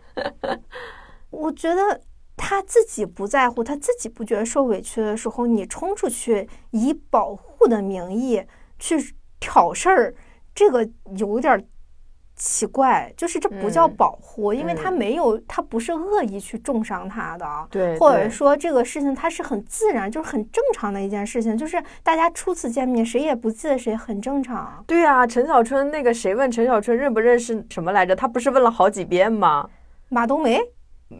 [1.30, 2.02] 我觉得
[2.38, 8.42] 他自己不在乎，他自己不觉得受委屈的时候，你冲出去以保护的名义
[8.80, 10.16] 去挑事儿，
[10.56, 11.68] 这个有点。
[12.36, 24.84] 奇怪，就是这不叫保护，因为他没有，他不是恶意去重伤他的，对，或者说这个事情他是很自然，就是很正常的一件事情，就是大家初次见面，谁也不记得谁，很正常。
[24.86, 28.16] 对啊，陈小春那个谁问陈小春认不认识什么来着？
[28.16, 29.70] 他不是问了好几遍吗？
[30.10, 30.60] 马冬梅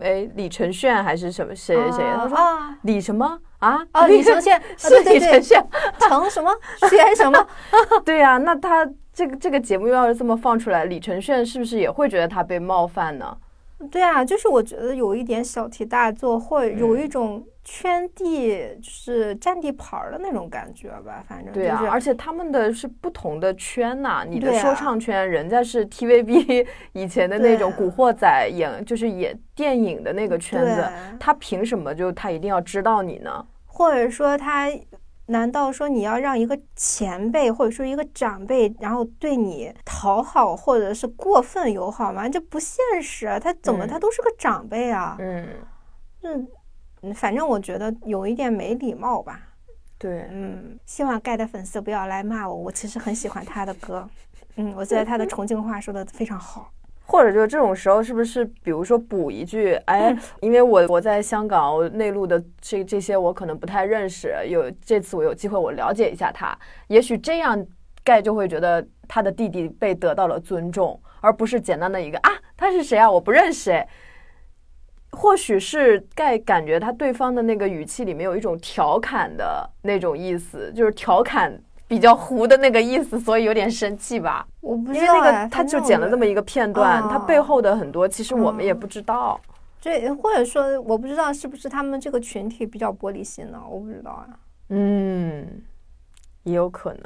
[0.02, 2.04] 哎，李承铉还是什么谁谁谁？
[2.16, 3.78] 他说啊李什么啊？
[3.94, 5.64] 哦，李承铉， 啊是李承铉。
[6.00, 6.52] 成什么
[6.90, 7.48] 学什么？
[8.04, 13.38] 对呀、那他这个这个节目要是这么放出来，李承铉是不是也会觉得他被冒犯呢？
[13.90, 21.24] 对啊，就是我觉得有一点小题大做，或有一种圈地，就是占地盘儿的那种感觉吧。
[21.28, 30.86] 反正对啊，就是而且他们的是不同的圈呐、你的说唱圈，人家是 TVB 以前的那种古惑仔演，就是演电影的那个圈子，
[31.18, 33.46] 他凭什么就他一定要知道你呢？
[33.66, 34.70] 或者说他，
[35.28, 42.30] 难道说你要让一个前辈或者说一个长辈，然后对你讨好或者是过分友好吗？
[42.30, 43.40] 这不现实啊！
[43.40, 45.16] 他怎么嗯他都是个长辈啊？
[45.20, 45.48] 嗯，
[46.22, 46.48] 嗯，
[47.02, 49.42] 嗯反正我觉得有一点没礼貌吧。
[49.98, 54.08] 对，嗯，希望盖的粉丝不要来骂我，我其实很喜欢他的歌。
[54.58, 56.70] 嗯，我觉得他的重庆话说的非常好。
[57.08, 67.66] 或者就这种时候，是不是比如说补一句，哎，嗯因为我我在香港我内陆的这这些我可能不太认识，有这次我有机会我了解一下他，也许这样
[68.04, 73.88] 盖就会觉得他的弟弟被得到了尊重，而不是简单的一个啊他是谁啊我不认识哎。
[75.12, 84.46] 或许是盖感觉他对方的那个语气里面有一种调侃的那种意思，就是调侃比较糊的那个意思，所以有点生气吧。
[84.62, 89.40] 我不因为那知道哎个他就剪了这么一个片段，哦他背后的很多其实我们也嗯不知道。
[89.80, 93.62] 这或者说我不知道是不是他们这个群体比较玻璃心呢？
[93.70, 94.26] 我不知道啊。
[94.70, 95.62] 嗯，
[96.42, 97.04] 也有可能。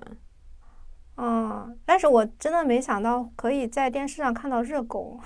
[1.22, 5.20] 嗯，但是我真的没想到可以在电视上看到热狗。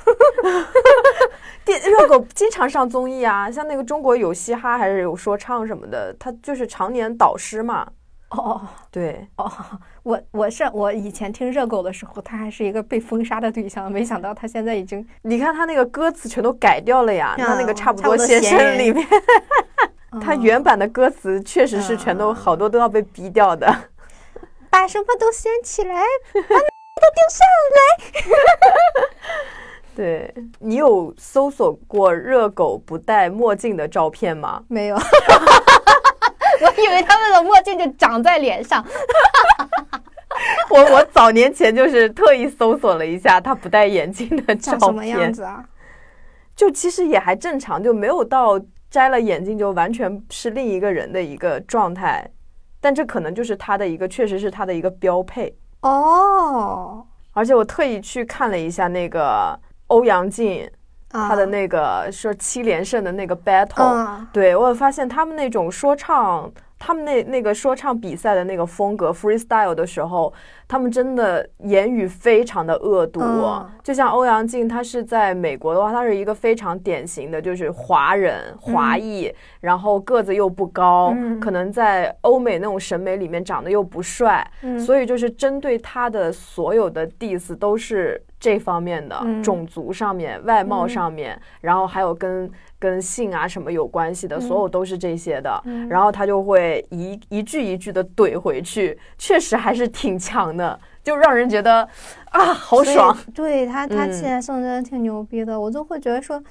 [1.64, 7.88] 电热狗经常上综艺啊，像那个中国有嘻哈还是有说唱什么的，他就是常年导师嘛。
[8.34, 9.52] 哦对，哦，
[10.04, 19.08] 我我是我以前听热狗的时候，他还是一个被封杀的对象，没想到他现在已经你看他那个歌词全都改掉了呀，嗯那那个差不多先生里面，
[20.22, 23.74] 他嗯原版的歌词确实是全都嗯好多都要被逼掉的。
[24.70, 25.94] 把什么都掀起来，
[26.34, 27.46] 把都丢上
[29.96, 30.34] 对。
[30.58, 34.64] 你有搜索过热狗不戴墨镜的照片吗？
[34.68, 34.98] 没有。
[36.64, 38.84] 我以为他们的墨镜就长在脸上。
[40.70, 45.64] 我我早年前就是特意搜索了一下他不戴眼镜的照长什么样片，子啊？
[46.56, 52.28] 就其实也还正常，就没有到摘了眼镜就完全是另一个人的一个状态，
[52.82, 55.56] 但这可能就是他的一个，确实是他的一个标配。
[55.82, 60.70] 哦，而且我特意去看了一下那个欧阳靖啊
[61.14, 64.28] 他的那个说七连胜的那个 battle，、嗯。
[64.34, 70.34] 对我也发现他们那种说唱，他们那那个说唱比赛的那个风格 freestyle 的时候，
[70.74, 73.22] 他们真的言语非常的恶毒。
[73.22, 73.70] 嗯。
[73.84, 81.40] 就像欧阳靖，他是在美国的话，他是一个非常典型的，就是华人华裔，然后个子又不高，嗯。
[81.40, 84.80] 可能在欧美那种审美里面长得又不帅，嗯。
[84.80, 89.44] 所以就是针对他的所有的 diss 都是这方面的，嗯。
[89.44, 95.62] 种族上面、外貌上面，然后还有跟跟性啊什么有关系的，所有都是这些的。
[95.66, 95.88] 嗯。
[95.88, 100.63] 然后他就会一一句一句的怼回去，确实还是挺强的，
[101.04, 101.88] 就让人觉得
[102.32, 103.18] 啊好爽。
[103.34, 106.42] 对他，他嗯起来胜真的挺牛逼的，我就会觉得说，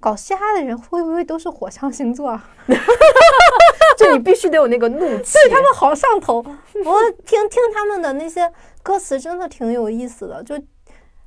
[0.00, 2.44] 搞嘻哈的人会不会都是火象星座啊？
[3.98, 5.34] 就你必须得有那个怒气。
[5.34, 6.38] 对他们好上头。
[6.84, 8.50] 我听听他们的那些
[8.82, 10.42] 歌词，真的挺有意思的。
[10.42, 10.60] 就，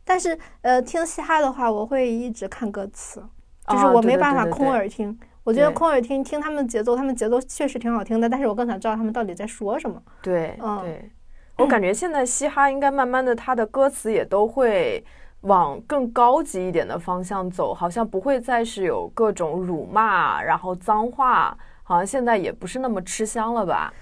[0.04, 3.24] 但是呃，听嘻哈的话，我会一直看歌词，
[3.68, 5.18] 就是我没办法对对对空耳听。
[5.44, 10.02] 我觉得空耳听听他们节奏，他们节奏确实挺好听的，但是我更想知道他们到底在说什么。
[10.24, 11.12] 对嗯对，
[11.58, 15.04] 我感觉现在嘻哈应该慢慢的，它的歌词也都会
[15.42, 23.94] 往更高级一点的方向走，好像不会再是有各种辱骂，然后脏话，好像现在也不是那么吃香了吧？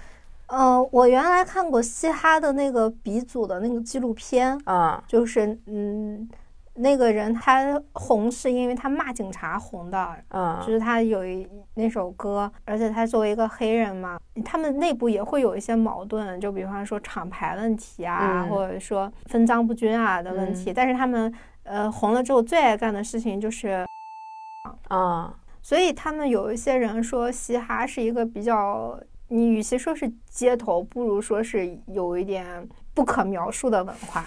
[0.48, 6.28] 呃，我原来看过嘻哈的那个鼻祖的那个纪录片，嗯就是嗯，
[6.76, 20.72] 那个人他红是因为他骂警察红的，嗯就嗯是他有一那首歌，而且他作为一个黑人嘛，他们内部也会有一些矛盾，就比方说厂牌问题啊，嗯或者说分赃不均啊的问题。
[20.72, 21.32] 嗯但是他们
[21.62, 23.86] 呃红了之后最爱干的事情就是，
[24.90, 25.32] 嗯
[25.62, 34.24] 所以他们有一些人说嘻哈是一个比较，你与其说是街头，不如说是有一点不可描述的文化。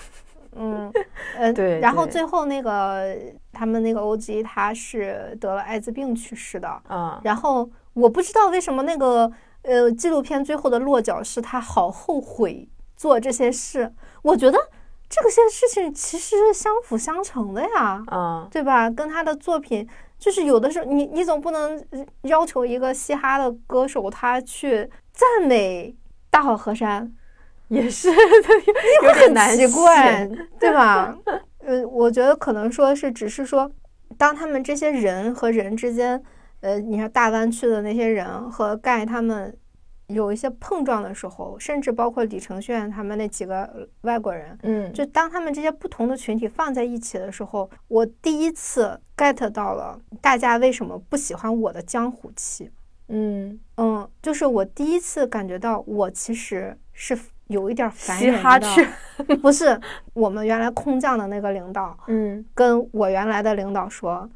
[0.57, 0.91] 嗯，
[1.37, 3.15] 呃，对然后最后那个
[3.53, 9.31] 他们那个 OG 他是得了艾滋病去世的，嗯然后我不知道为什么那个
[9.63, 14.57] 呃纪录片最后的落脚是他好后悔做这些事，我觉得
[15.09, 18.89] 这个些事情其实是相辅相成的呀，嗯对吧？
[18.89, 19.87] 跟他的作品
[20.19, 21.83] 就是有的时候你你总不能
[22.23, 25.95] 要求一个嘻哈的歌手他去赞美
[26.29, 27.11] 大好河山，
[27.69, 28.09] 也是
[29.03, 30.27] 有点难奇怪，
[30.59, 31.17] 对吧？
[31.59, 33.71] 呃，我觉得可能说是只是说，
[34.17, 36.21] 当他们这些人和人之间，
[36.61, 39.57] 呃，你看大湾区的那些人和盖他们。
[40.07, 52.71] 有一些碰撞的时候，甚至包括李承铉他们那几个外国人，嗯，就当他们这些不同的群体放在一起的时候，我第一次 get 到了大家为什么不喜欢我的江湖气，
[53.09, 57.13] 嗯嗯，就是我第一次感觉到我其实是
[57.47, 59.79] 有一点烦人的， 不是
[60.13, 64.29] 我们原来空降的那个领导， 嗯，跟我原来的领导说，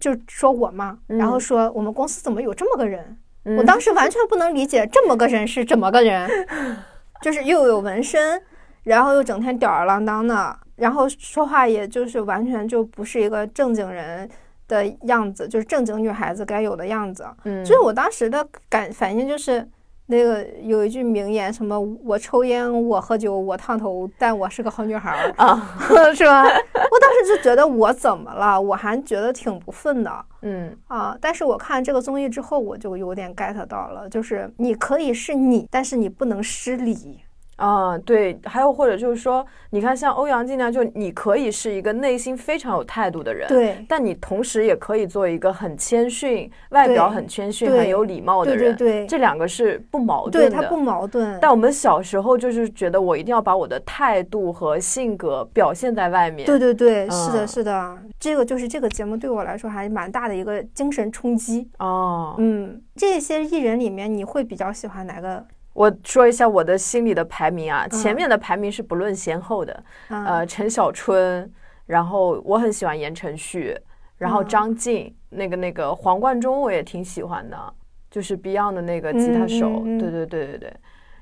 [0.00, 3.18] 就说我嘛，然后说我们公司怎么有这么个人。
[3.58, 6.26] 我当时完全不能理解这么个人是怎么个人，
[7.20, 8.42] 就是又有纹身，
[8.84, 14.26] 然后又整天吊儿郎当的，然后说话也就是完全就不是一个正经人
[14.66, 17.26] 的样子，就是正经女孩子该有的样子。
[17.44, 19.68] 嗯，所以我当时的感反应就是。
[20.06, 25.76] 那个有一句名言，什么我抽烟，我喝酒，我烫头，但我是个好女孩儿啊，
[26.14, 26.42] 是吧？
[26.44, 28.60] 我当时就觉得我怎么了？
[28.60, 31.16] 我还觉得挺不忿的，嗯啊。
[31.20, 37.20] 但是我看这个综艺之后，我就有点 get 到了，就是你可以是你，但是你不能失礼。
[37.56, 51.38] 啊，对，还有或者就是说，你看像欧阳靖那样，就你可以是一个内心非常有态度的人，对，但你同时也可以做一个很谦逊、外表很谦逊、很有礼貌的人，对对对，这两个是不矛盾的，对，它不矛盾。
[51.40, 62.34] 但我们小时候就是觉得我一定要把我的态度和性格表现在外面，对对对，是的，是的，这个就是这个节目对我来说还蛮大的一个精神冲击哦。
[62.38, 65.44] 嗯，这些艺人里面，你会比较喜欢哪个？
[65.74, 71.52] 我说一下我的心里的排名啊，前面的排名是不论先后的，呃，陈小春，
[71.86, 73.76] 然后我很喜欢言承旭，
[74.16, 77.74] 然后张晋，那个那个黄贯中我也挺喜欢的，
[78.10, 80.76] 就是 Beyond 的那个吉他手，对对对对对，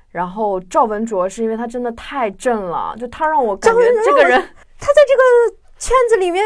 [0.09, 4.39] 然后赵文卓是因为他真的太正了，就他让我感觉这个人，
[4.79, 5.62] 他在这个。
[5.83, 6.41] 圈子里面，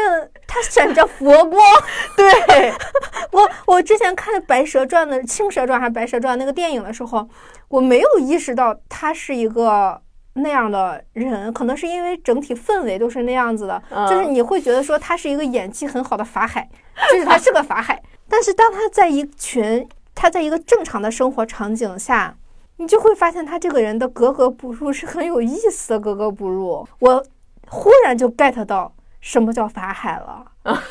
[0.48, 1.62] 他闪着佛光。
[2.16, 2.72] 对
[3.30, 7.28] 我，我之前看《白蛇传》的《青蛇传》还是《白蛇传》那个电影的时候，
[7.68, 11.52] 我没有意识到他是一个那样的人。
[11.52, 13.80] 可能是因为整体氛围都是那样子的，
[14.10, 16.68] 就是你会觉得说他是一个演技很好的法海，
[17.12, 18.02] 就是他是个法海。
[18.28, 22.34] 但是当他在一群，他在一个正常的生活场景下，
[22.78, 26.84] 你就会发现他这个人的格格不入是很有意思的格格不入。
[26.98, 27.24] 我
[27.68, 28.92] 忽然就 get 到。
[29.20, 30.44] 什么叫法海了？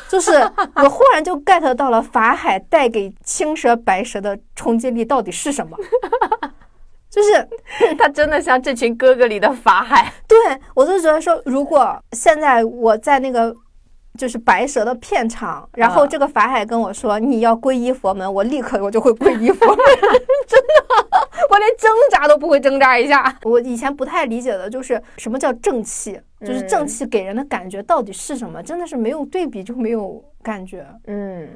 [0.08, 0.32] 就是
[0.74, 5.76] 我忽然就 get 到了法海带给青蛇白蛇的冲击力到底是什么？
[7.08, 7.48] 就是
[7.96, 10.12] 他真的像这群哥哥里的法海。
[10.26, 10.36] 对
[10.74, 13.54] 我就觉得说，如果现在我在那个。
[14.18, 19.76] 就是白蛇的片场，然后这个法海跟我说你要皈依佛门，我立刻我就会皈依佛门，
[20.46, 21.08] 真的，
[21.48, 23.34] 我连挣扎都不会挣扎一下。
[23.44, 28.62] 我以前不太理解的就是什么叫正气，就是正气给人的感觉到底是什么？
[28.62, 30.84] 真的是没有对比就没有感觉。
[31.06, 31.48] 嗯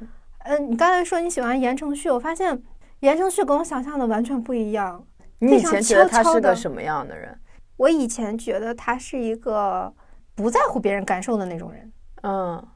[0.45, 2.59] 嗯，你刚才说你喜欢言承旭，我发现
[3.01, 5.05] 言承旭跟我想象的完全不一样。
[5.41, 7.37] 你以前觉得他是个什么样的人？
[7.77, 9.93] 我以前觉得他是一个
[10.35, 11.92] 不在乎别人感受的那种人。
[12.23, 12.67] 嗯，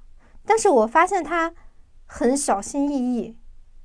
[0.44, 1.52] 但是我发现他
[2.04, 3.36] 很小心翼翼，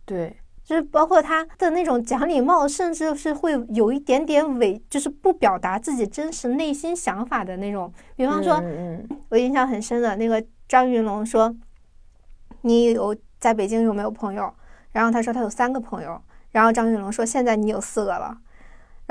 [0.06, 7.92] 对，就是包括他的那种讲礼貌，甚至是会有一点点伪，就是不表达自己真实内心想法的那种。
[8.16, 8.62] 比方说，
[9.30, 11.56] 我印象很深的那个张云龙说
[12.62, 14.54] ：“你有在北京有没有朋友？”
[14.92, 18.38] 然后他说他有三个朋友，然后张云龙说：“现在你有四个了。”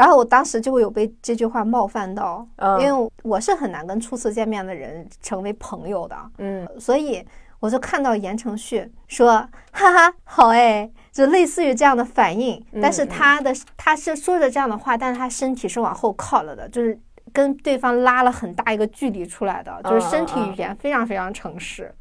[0.00, 2.46] 然后我当时就会有被这句话冒犯到，
[2.80, 7.22] 因为我是很难跟初次见面的人成为朋友的，嗯，所以
[7.58, 16.98] 我就看到言承旭说哈哈好哎，就类似于这样的反应，但是他的他是说着这样的话，但是他身体是往后靠了的，就是
[17.30, 21.94] 跟对方拉了很大一个距离出来的，就是身体语言非常非常诚实，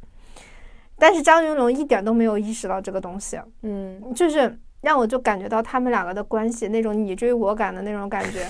[0.98, 4.58] 但是张云龙一点都没有意识到这个东西，嗯，就是。
[4.82, 8.46] 让我就感觉到他们两个的关系那种你追我赶的那种感觉，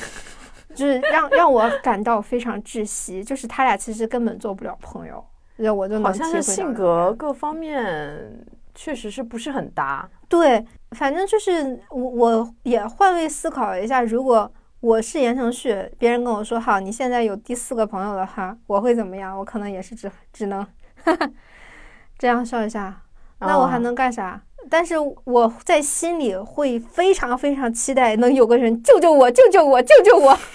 [0.75, 3.23] 就是让让我感到非常窒息。
[3.23, 5.25] 就是他俩其实根本做不了朋友，
[5.59, 10.09] 就我就好像是性格各方面确实是不是很搭。
[10.29, 19.37] 对，反正就是我我也换位思考一下，如果我是言承旭，别人跟我说好你现在有第四个朋友的话，我会怎么样？
[19.37, 20.65] 我可能也是只只能
[22.17, 23.03] 这样笑一下。
[23.41, 24.41] 那我还能干啥？
[24.69, 24.95] 但是
[25.25, 30.37] 我在心里会非常非常期待能有个人救救我，救救我，救救我。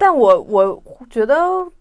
[0.00, 1.36] 但我我觉得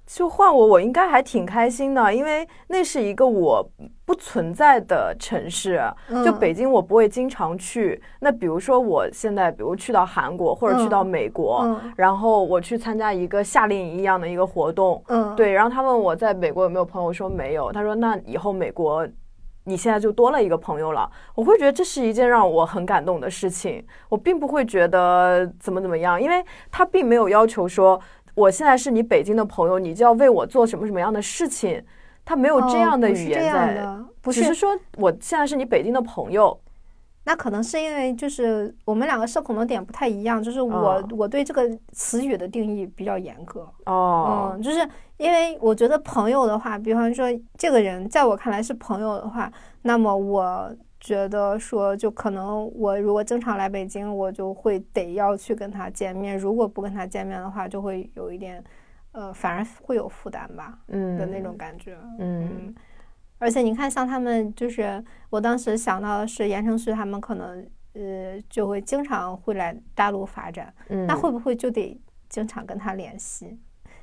[0.06, 3.66] 就换我，我应该还挺开心的，因为那是一个我
[4.04, 5.82] 不存在的城市。
[6.26, 8.02] 就北京，我不会经常去。
[8.20, 15.54] 那比如说，我现在比如去到韩国或者去到美国，然后我去参加一个夏令营一样的一个活动，嗯，对。
[15.54, 17.72] 然后他问我在美国有没有朋友，说没有。
[17.72, 19.08] 他说那以后美国。
[19.70, 23.86] 你现在就多了一个朋友了，我会觉得这是一件让我很感动的事情。
[24.10, 28.02] 我并不会觉得怎么怎么样，因为他并没有要求说
[28.34, 31.82] 我现在是你北京的朋友，你就要为我做什么什么样的事情。
[32.26, 33.88] 他没有这样的语言在，
[34.22, 36.60] 不是说我现在是你北京的朋友。
[37.30, 43.70] 那可能是因为就是我们两个社恐的点不太一样，就是我我对这个词语的定义比较严格。
[43.86, 44.90] 哦，嗯，就是。
[45.20, 47.26] 因为我觉得朋友的话，比方说
[47.58, 49.52] 这个人在我看来是朋友的话，
[49.82, 56.38] 那么我觉得说就可能我如果经常来北京，我就会得要去跟他见面。
[56.38, 58.64] 如果不跟他见面的话，就会有一点，
[59.12, 62.74] 呃，反而会有负担吧，嗯的那种感觉，嗯。
[63.40, 70.72] 而且你看，像他们就是我当时想到的是言承旭他们可能呃就会经常会来大陆发展，
[71.08, 73.58] 那会不会就得经常跟他联系？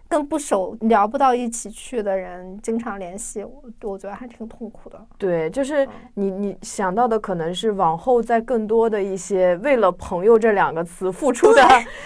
[0.08, 5.04] 跟不熟、聊不到一起去的人经常联系，我我觉得还挺痛苦的。
[5.18, 5.84] 对，就是
[6.14, 11.60] 你你想到的可能是往后在更多的一些为了“朋友”这两个词付出的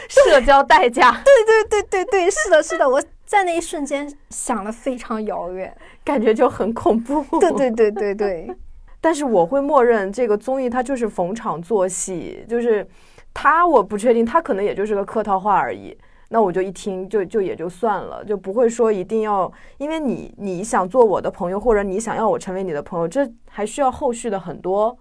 [0.09, 1.13] 社交代价。
[1.13, 5.73] 对对对对对，是的，是的，我在那一瞬间想了非常遥远，
[6.03, 7.25] 感觉就很恐怖。
[7.39, 8.57] 对对对对对，
[9.01, 12.85] 但是我会默认这个综艺它就是逢场作戏，就是
[13.33, 15.97] 他我不确定，他可能也就是个客套话而已。
[16.31, 24.99] 那我就一听就就也就算了，就不会说一定要，因为你你想做我的朋友，或者你想要我成为你的朋友，这还需要后续的很多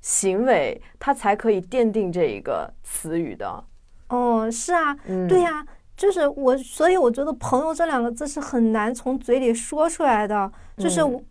[0.00, 3.64] 行为，他才可以奠定这一个词语的。
[4.08, 4.96] 哦，是啊，
[5.28, 5.64] 对呀，
[6.02, 11.22] 就是我，所以我觉得“朋友”这两个字是很难从嘴里说出来的，就是我，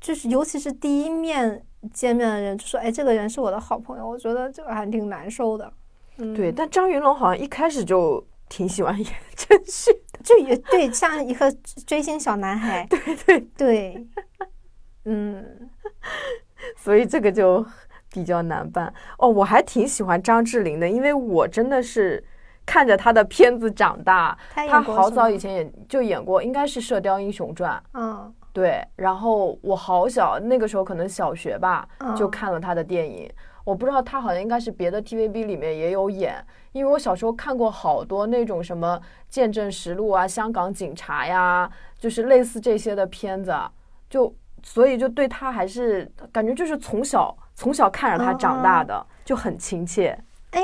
[0.00, 1.60] 就是尤其是第一面
[1.92, 5.72] 见面的人就说：“哎，这个人是我的好朋友。”我觉得这个还挺难受的。
[6.18, 8.24] 嗯，对，但张云龙好像一开始就。
[8.46, 9.90] 挺喜欢言承旭，
[10.22, 11.50] 就也对，像一个
[11.86, 12.86] 追星小男孩。
[12.92, 14.06] 对对对，
[15.06, 15.70] 嗯，
[16.76, 17.64] 所以这个就
[18.12, 19.26] 比较难办哦。
[19.26, 22.22] 我还挺喜欢张智霖的，因为我真的是
[22.66, 24.36] 看着他的片子长大。
[24.54, 27.72] 他好早以前也就演过，应该是《射雕英雄传》。
[27.94, 28.86] 嗯，对。
[28.96, 33.30] 然后我好小，那个时候可能小学吧，就看了他的电影。
[33.64, 36.36] 我不知道他好像应该是别的 TVB 里面也有演，
[36.72, 39.00] 因为我小时候看过好多那种什么
[39.30, 43.54] 《见证实录》啊、《香港警察》呀，就是类似这些的片子，
[44.10, 50.18] 就所以就对他还是感觉就是从小从小看着他长大的，就很亲切。
[50.54, 50.62] 哎，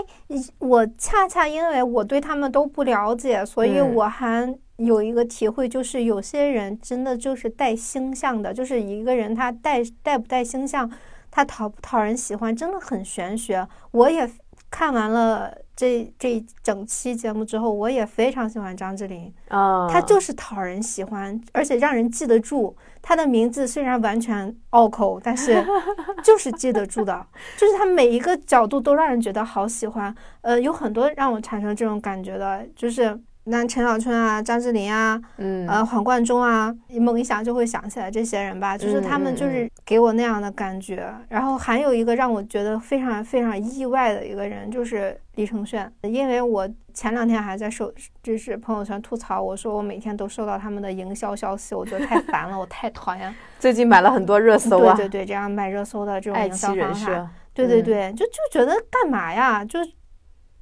[0.59, 10.91] 我恰恰因为我对他们都不了解，所以我还有一个体会，就是有些人真的就是带星象的，就是一个人他带带不带星象。
[11.33, 13.65] 他讨不讨人喜欢，真的很玄学。
[13.93, 14.29] 我也
[14.71, 22.77] 看完了这这整期节目之后，我也非常喜欢张智霖啊，他就是讨人喜欢，而且让人记得住。
[23.03, 25.65] 他的名字虽然完全拗口，但是
[26.23, 30.15] 就是记得住的，就是他每一个角度都让人觉得好喜欢。
[30.43, 33.19] 呃，有很多让我产生这种感觉的，就是。
[33.45, 41.13] 那陈小春啊，张智霖啊，嗯，呃，黄贯中啊，猛一想就会想起来这些人吧，就是他们就是给我那样的感觉。
[41.29, 53.35] 然后还有一个让我觉得非常非常意外的一个人，就是李承铉，因为我前两天还在收，就是朋友圈吐槽，我说我每天都收到他们的营销消息，我觉得太烦了，我太讨厌。
[53.59, 59.81] 最近买了很多热搜啊，对对对，这样买热搜的这种营销方法，对对对，就就觉得干嘛呀，就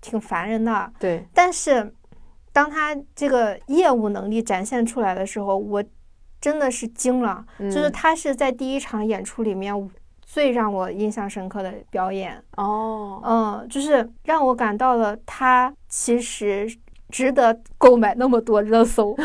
[0.00, 0.90] 挺烦人的。
[0.98, 1.92] 对，但是。
[2.58, 5.84] 当他这个业务能力展现出来的时候，我
[6.40, 7.44] 真的是惊了。
[7.56, 9.72] 就是他是在第一场演出里面
[10.20, 16.68] 最让我印象深刻的表演哦，嗯，就是让我感到了他其实
[17.10, 19.16] 值得购买那么多热搜，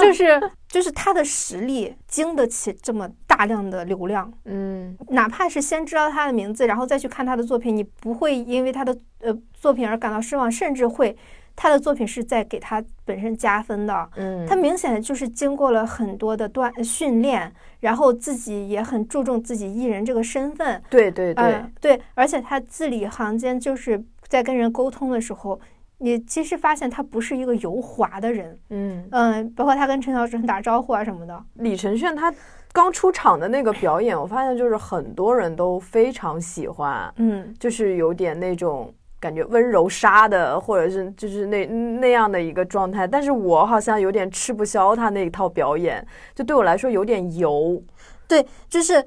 [0.00, 4.32] 就是就是他的实力经得起这么大量的流量。
[4.44, 11.16] 嗯，哪怕是先知道他的名字，然后再去看他的作品，你不会因为他的呃作品而感到失望，甚至会。
[11.56, 17.50] 他的作品是在给他本身加分的，嗯，他明显就是经过了很多的锻训练，
[17.80, 21.64] 然后自己也很注重自己艺人这个身份，对对对。
[21.80, 25.58] 对，而且他字里行间就是在跟人沟通的时候，
[25.98, 29.08] 你其实发现他不是一个油滑的人，嗯。
[29.10, 31.42] 嗯，包括他跟陈小春打招呼啊什么的。
[31.54, 32.30] 李承铉他
[32.70, 38.92] 刚出场的那个表演，我发现就是很多人都非常喜欢，嗯，就是有点那种。
[39.26, 47.82] 感觉温柔杀的，或者是就是那那样的一个状态，但是我好像有点吃不消他那一套表演，就对我来说有点油。
[48.28, 49.04] 对，就是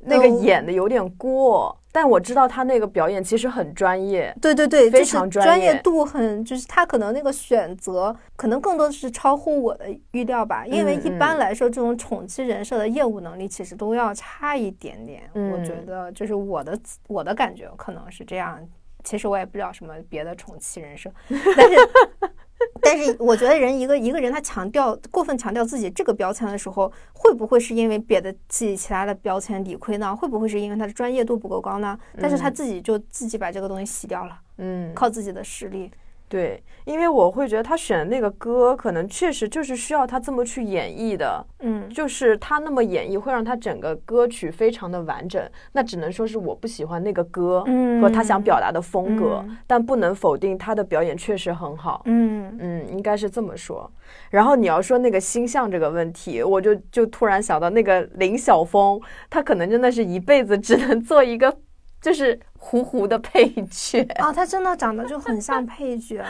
[0.00, 1.74] 那个演的有点过。
[1.90, 10.66] 但我知道他那个表演其实很专业，对对对，非常专业度很，就是他可能那个选择可能更多的是超乎我的预料吧。
[10.66, 15.22] 因为一般来说，这种宠妻人设的业务能力其实都要差一点点。
[15.32, 16.78] 我觉得就是我的
[17.08, 18.60] 我的感觉可能是这样。
[19.08, 21.10] 其实我也不知道什么别的宠妻人设，
[21.56, 21.76] 但是。
[22.82, 30.14] 但是我觉得人一个一个人他强调过分强调自己这个标签的时候，会不会是因为别的自己其他的标签理亏呢？
[30.14, 31.96] 会不会是因为他的专业度不够高呢？
[32.20, 35.88] 但是他自己就自己把这个东西洗掉了，嗯，靠自己的实力。
[36.28, 41.44] 对，因为我会觉得他选的那个歌，可能确实就是需要他这么去演绎的。
[41.60, 45.42] 嗯，就是他那么演绎，会让他整个歌曲非常的完整。
[45.72, 47.64] 那只能说是我不喜欢那个歌
[48.02, 52.02] 和他想表达的风格，但不能否定他的表演确实很好。
[52.04, 53.90] 嗯嗯，应该是这么说。
[54.30, 59.00] 然后你要说那个星象这个问题，我就就突然想到那个林晓峰，
[59.30, 61.56] 他可能真的是一辈子只能做一个。
[62.00, 66.22] 就是糊糊的配角啊，他真的长得就很像配角，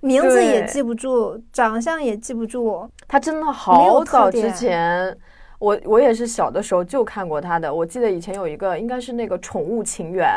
[0.00, 2.86] 名字也记不住，长相也记不住。
[3.08, 5.16] 他真的好早之前，
[5.58, 7.72] 我我也是小的时候就看过他的。
[7.72, 10.28] 我记得以前有一个，应该是那个《宠物情缘》，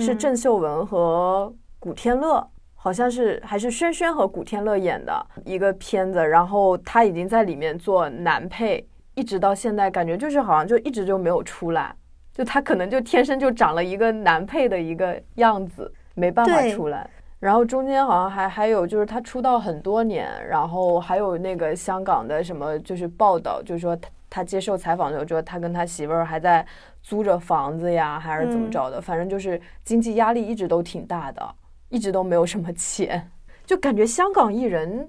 [0.00, 6.24] 是郑秀文和古天乐，好像是还是轩轩和古天乐演的一个片子。
[6.24, 11.94] 然后他已经在里面做男配，一直到现在，感觉就是好像就一直就没有出来。
[12.32, 17.08] 就他可能就天生就长了一个男配的一个样子，没办法出来。
[17.38, 26.64] 然后中间好像还还有就是他出道很多年，然后还有那个香港的什么就是报道，就是说他他接受采访的时候说他跟他媳妇儿还在
[27.02, 31.54] 租着房子呀，还是怎么着的，反正就是经济压力一直都挺大的，
[31.88, 33.28] 一直都没有什么钱，
[33.66, 35.08] 就感觉香港艺人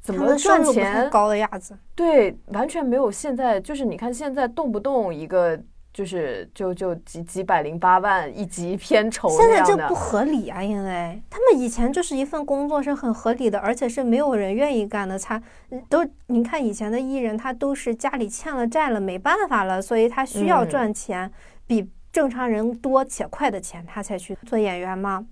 [0.00, 1.74] 怎么赚钱高的样子？
[1.94, 5.58] 对，完全没有现在就是你看现在动不动一个。
[5.94, 10.60] 就是就就几几百零八万一集片酬现在这不合理啊！
[10.60, 15.16] 因为他们以前就是一份工作是很合理的，而且是没有人愿意干的。
[15.16, 15.40] 他
[15.88, 21.30] 都你看以前的艺人，他都是家里欠了债了，没办法了，所以他需要赚钱，
[21.64, 25.24] 比正常人多且快的钱，他才去做演员嘛。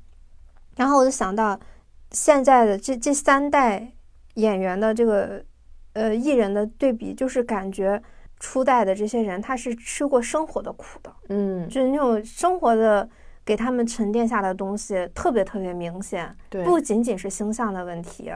[0.76, 1.58] 然后我就想到
[2.12, 3.88] 现在的这这三代
[4.34, 5.42] 演员的这个
[5.94, 8.00] 呃艺人的对比，就是感觉。
[8.45, 13.09] 初代的这些人，他是吃过生活的苦的，嗯，就是那种生活的
[13.45, 18.32] 给他们沉淀下的东西特别特别明显，对，不仅仅是星象的问题，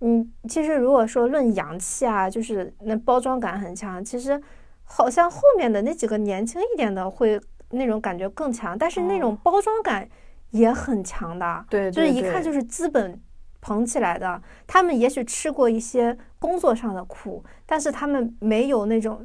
[0.00, 4.40] 嗯，其实如果说论洋气啊，就是那包装感很强，其实
[4.84, 7.40] 好像后面的那几个年轻一点的会
[7.70, 10.08] 那种感觉更强，但是那种包装感
[10.50, 13.20] 也很强的，对，就是一看就是资本。
[13.64, 19.24] 捧起来的，他们也许吃过一些工作上的苦，但是他们没有那种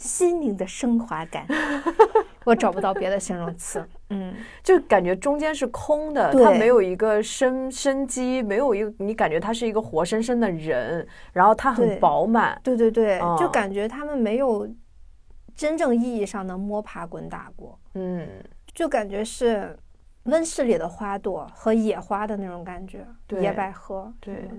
[0.00, 1.46] 心灵的升华感。
[2.44, 14.66] 我找不到别的形容词，嗯，就感觉中间是空的，它没有一个生生机，没有一个你感觉他是一个活生生的人，然后他很饱满，对对对，就感觉他们没有
[15.54, 18.26] 真正意义上的摸爬滚打过，嗯，
[18.74, 19.78] 就感觉是。
[20.24, 23.06] 温室里的花朵和野花的那种感觉，
[23.40, 24.50] 野百合，对。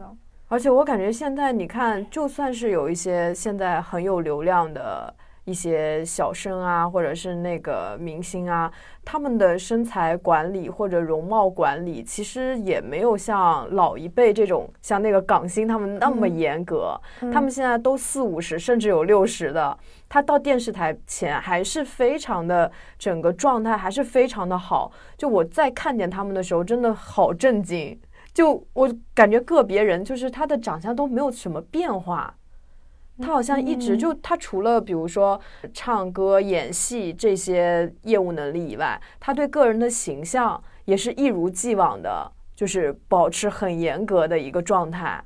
[0.47, 5.13] 而且我感觉现在你看，就算是有一些现在很有流量的
[5.45, 8.71] 一些小生啊，或者是那个明星啊，
[9.03, 16.99] 他们的身材管理或者容貌管理，其实也没有像老一辈这种，像那个港星他们那么严格。
[17.33, 19.77] 他们现在都四五十，甚至有六十的。
[20.07, 24.91] 他到电视台前还是非常的，整个状态还是非常的好。
[25.17, 27.99] 就我在看见他们的时候，真的好震惊。
[28.33, 32.33] 就我感觉个别人就是他的长相都没有什么变化，
[33.21, 35.39] 他好像一直就他除了比如说
[35.73, 45.23] 唱歌、演戏这些业务能力以外，他对个人的形象也是一如既往的，就是保持很严格的一个状态。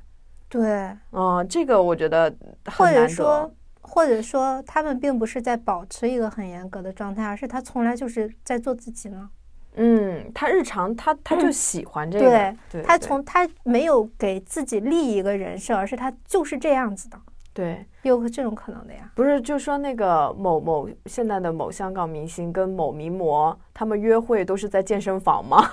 [0.48, 2.32] 对，嗯，这个我觉得
[2.66, 3.50] 很难得。
[3.88, 9.30] 或者说，他们并不是在保持一个很严格的状态，而是他从来就是在做自己呢。
[9.76, 17.16] 嗯，他日常他他就喜欢这个，对，他从他没有给自己立一个人设，而是他就是这样子的。
[17.56, 19.10] 对，有这种可能的呀。
[19.14, 25.70] 不是，就说那个某某现在的某香港明星跟某名模，他们约会都是在健身房吗？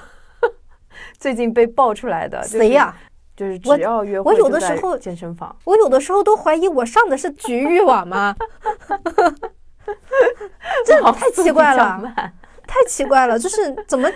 [1.20, 2.96] 最近被爆出来的谁呀？
[3.36, 8.34] 就是只要约会的时候健身房，我有的时候都怀疑我上的是局域网吗？
[10.86, 12.02] 这太奇怪了，
[12.66, 13.38] 太奇怪了！
[13.38, 14.10] 就是怎么，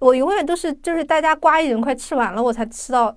[0.00, 3.16] 我永远都是就是大家瓜已经快吃完了，我才吃到，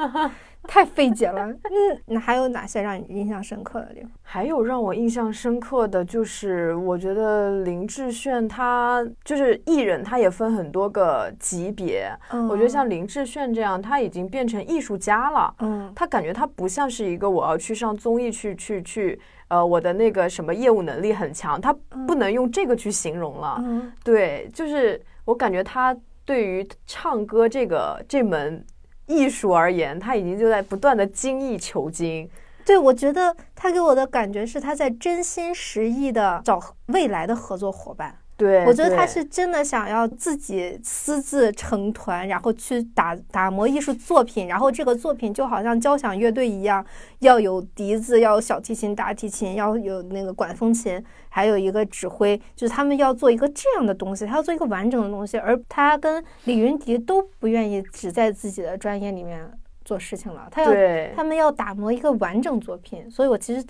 [0.68, 1.46] 太费解了。
[1.46, 1.58] 嗯，
[2.06, 4.10] 那还有哪些让你印象深刻的地方？
[4.22, 12.10] 还有让我印象深刻的就是，我觉得林志炫他就是艺人，他也分很多个级别。
[12.30, 15.54] 嗯，我觉得像林志炫这样，他已经变成艺术家了。
[15.60, 21.72] 嗯，他感觉他不像是一个我要去上综艺去去去，呃，我的那个什么业务能力很强，他
[22.06, 23.56] 不能用这个去形容了。
[23.60, 28.64] 嗯，对，就是我感觉他对于唱歌这个这门
[29.06, 32.28] 艺术而言，他已经就在不断的精益求精。
[32.64, 38.16] 对，我觉得他给我的感觉是他在真心实意的找未来的合作伙伴。
[38.36, 46.84] 对，我觉得他是真的想要自己私自成团，然后去打打磨艺术作品，然后这个作品就好像交响乐队一样，
[47.20, 51.02] 要有笛子，要有小提琴、大提琴，要有那个管风琴，
[51.36, 59.46] 还有一个指挥，就是他们要做一个这样的东西，他要做一个完整的东西，而他跟李云迪都不愿意只在自己的专业里面。
[59.84, 60.70] 做事情了，他要
[61.14, 63.64] 他们要打磨一个完整作品，所以我其实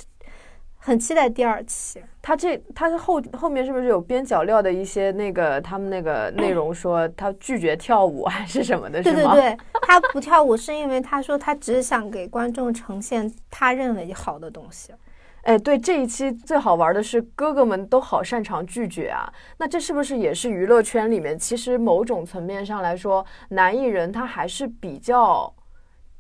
[0.79, 2.03] 很期待第二期。
[2.23, 9.03] 他这他后后面是不是有边角料的一些那个他们那个内容 说他拒绝跳舞还是什么的？
[9.03, 14.95] 对对对，他不跳舞是因为他说他只想给观众呈现他认为好的东西。
[15.47, 19.33] 哎，对，这一期最好玩的是哥哥们都好擅长拒绝啊。
[19.59, 25.53] 那这是不是也是娱乐圈里面其实某种层面上来说，男艺人他还是比较。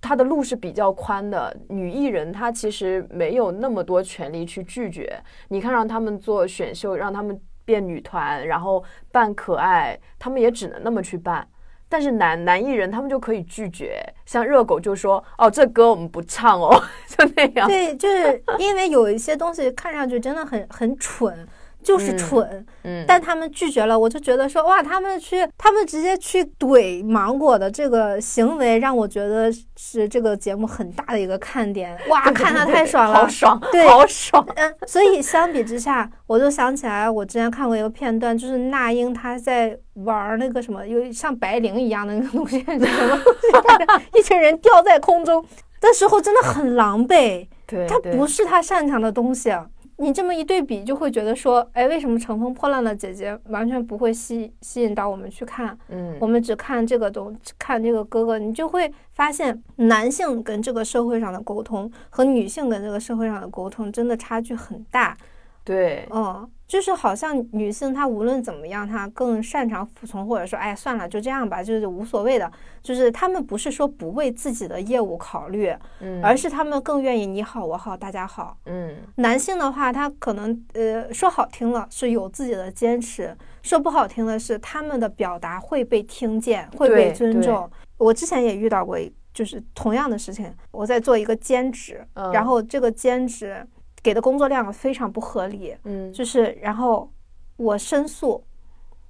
[0.01, 5.19] 他的路是比较宽的，女艺人她其实没有那么多权利去拒绝。
[5.49, 11.45] 你看，让他们做选秀，让他们变女团，然后扮可爱，他们也只能那么去扮。
[11.89, 17.69] 但是男男艺人他们就可以拒绝，像热狗就说：“哦，这歌我们不唱哦。” 就那样。
[17.69, 21.47] 对，就是因为有一些东西看上去真的很很蠢。
[21.87, 45.41] 就是蠢，嗯，但他们拒绝了，我就觉得说，哇，他们去，他们直接去怼芒果的这个行为，让我觉得是这个节目很大的一个看点，哇，看的太爽 了，好爽，对，好爽，嗯，所以相比之下，我就想起来，我之前看过一个片段，就是那英她在玩那个什么，有像白灵一样的那个东西，什么，一群人吊在空中
[45.81, 49.53] 的时候，真的很狼狈， 对，他不是他擅长的东西。
[49.99, 55.77] 你这么一对比，就会觉得说，哎，为什么《乘风破浪的姐姐》完全不会吸吸引到我们去看？
[55.89, 65.17] 嗯，我们只看这个东，看这个哥哥，你就会发现，男性跟这个社会上的沟通和女性跟这个社会上的沟通真的差距很大。
[65.65, 66.49] 对，嗯。
[66.67, 72.51] 就是好像女性她无论怎么样，她更擅长服从，或者说，哎，算了，就这样吧，就是无所谓的。
[72.83, 78.97] 就是他们不是说不为自己的业务考虑，嗯，而是他们更愿意你好我好大家好，嗯。
[79.17, 87.69] 男性的话，他可能呃说好听了是有自己的坚持，说不好听的是他们的表达会被听见，会被尊重。
[87.97, 88.97] 我之前也遇到过，
[89.35, 93.67] 就是同样的事情，我在做一个兼职，然后这个兼职。
[94.07, 97.11] 给的工作量非常不合理，嗯，就是然后
[97.57, 98.41] 我申诉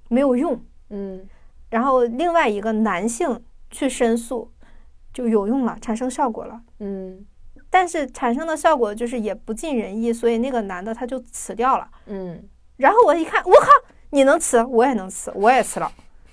[0.09, 1.23] 没有用，嗯，
[1.69, 3.39] 然后另外一个男性
[3.69, 4.51] 去申诉
[5.13, 7.23] 就有用了，产生效果了，嗯，
[7.69, 12.43] 但是产生的效果就是也不尽人意，所以那个男的他就辞掉了，嗯，
[12.77, 13.67] 然后我一看，我靠，
[14.09, 15.91] 你能辞，我也能辞，我也辞了，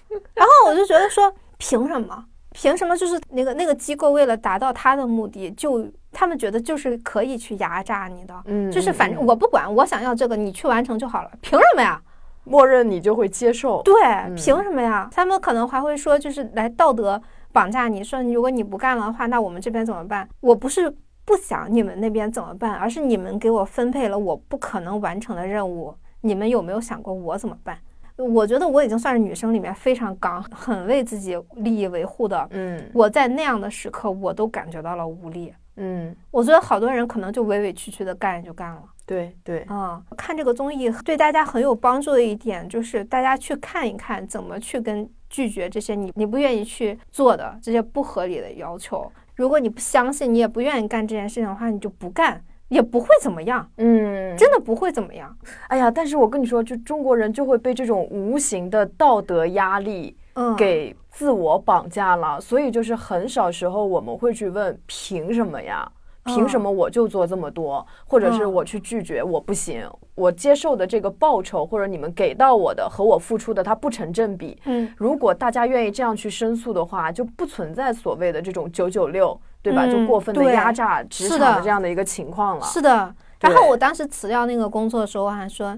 [0.09, 2.25] 然后我就觉得说，凭什么？
[2.55, 2.97] 凭什么？
[2.97, 11.31] 就是那个那个机构为了达到他的目的，就他们觉得就是可以去压榨你的，嗯，就是反正我不管，我想要这个，你去完成就好了。
[11.43, 12.01] 凭什么呀？
[12.45, 13.83] 默认你就会接受？
[13.83, 13.95] 对，
[14.37, 15.09] 凭什么呀？
[15.13, 17.21] 他们可能还会说，就是来道德
[17.53, 20.29] 绑架你，说如果你不干了的话，那我们这边怎么办？
[20.41, 20.95] 我不是
[21.25, 27.79] 不想你们那边怎么办，而是你们给我分配了我不可能完成的任务，你们有没有想过我怎么办？
[28.17, 32.47] 我觉得我已经算是女生里面非常刚、很为自己利益维护的。
[32.51, 35.53] 嗯，我在那样的时刻，我都感觉到了无力。
[35.77, 38.83] 嗯，我觉得好多人可能就委委屈屈的干就干了。
[39.05, 49.11] 对对，啊，看这个综艺对大家很有帮助的一点就是，大家去看一看怎么去跟拒绝这些你你不愿意去做的这些不合理的要求。
[49.35, 52.41] 如果你不相信，你也不愿意干这件事情的话，你就不干。
[52.69, 55.37] 也不会怎么样，嗯，真的不会怎么样。
[55.69, 62.41] 哎呀，但是我跟你说，就中国人就会被这种无形的道德压力，嗯，给自我绑架了。
[62.41, 65.91] 所以就是很少时候我们会去问，凭什么呀？
[66.25, 67.87] 凭什么我就做这么多？
[68.07, 74.59] 或者是我去拒绝，我不行，我接受的这个报酬或者你们给到我的和我付出的它不成正比。
[74.65, 79.41] 嗯，如果大家愿意这样去申诉的话，就不存在所谓的这种九九六。
[79.65, 79.87] 对吧？
[79.87, 82.67] 就过分的压榨职场的这样的一个情况了。
[82.67, 83.15] 是的。
[83.41, 85.75] 然后我当时辞掉那个工作的时候，我还说：“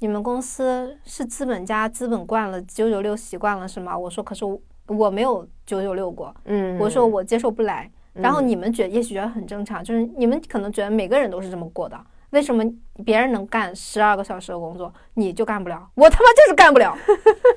[0.00, 4.44] 你们公司是资本家，资本惯了，九九六习惯了是吗？”我说：“可是
[4.88, 6.76] 我没有九九六过。”嗯。
[6.80, 7.88] 我说：“我接受不来。”
[8.20, 11.98] 然后你们觉也许觉得很正常，就是你们可能觉得每个人都是这么过的。
[12.30, 12.62] 为什么
[13.04, 15.88] 别人能干十二个小时的工作，你就干不了？
[15.94, 16.94] 我他妈就是干不了，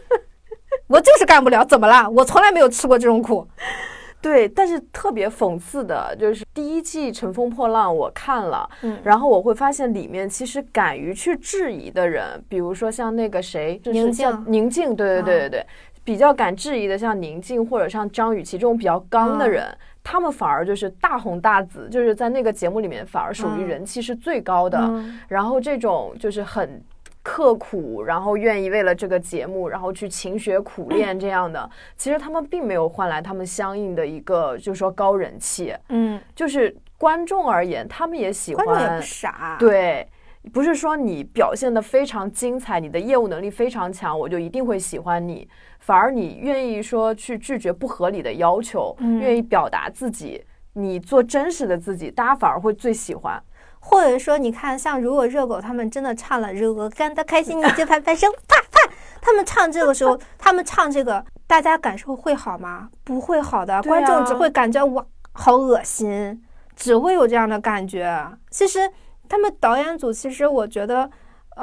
[0.87, 1.65] 我就是干不了。
[1.65, 2.09] 怎么啦？
[2.09, 3.45] 我从来没有吃过这种苦。
[4.21, 15.67] 对，但是特别讽刺的就是第一季《乘风破浪》，我看了，嗯，然后我会发现里面其实敢于去质疑的人，比如说像那个谁，宁静，宁静，对对对对对，
[16.03, 26.83] 比较敢质疑的，像宁静或者像张雨绮这种比较刚的人，他们反而就是大红大紫，就是在那个节目里面反而属于人气是最高的，然后这种就是很。
[27.23, 35.71] 刻苦，然后愿意为了这个节目，然后去勤学苦练这样的，其实他们并没有换来他们相应的一个，就是说高人气。
[35.89, 38.65] 嗯，就是观众而言，他们也喜欢。
[38.65, 39.55] 观众也不傻。
[39.59, 40.07] 对，
[40.51, 45.47] 不是说你表现的非常精彩，你的业务能力非常强，我就一定会喜欢你。
[45.91, 53.43] 反而你愿意说去拒绝不合理的要求，愿意表达自己，你做真实的自己，大家反而会最喜欢。
[53.81, 58.93] 或者说，你看，像如果热狗他们真的唱了《热狗干得开心》，你就拍拍手，啪啪。
[59.19, 62.87] 他们唱这个时候， 他们唱这个，大家感受会好吗？
[63.03, 66.41] 不会好的，观众只会感觉哇，好恶心，
[66.73, 68.25] 只会有这样的感觉。
[68.49, 68.89] 其实
[69.27, 71.11] 他们导演组，其实我觉得，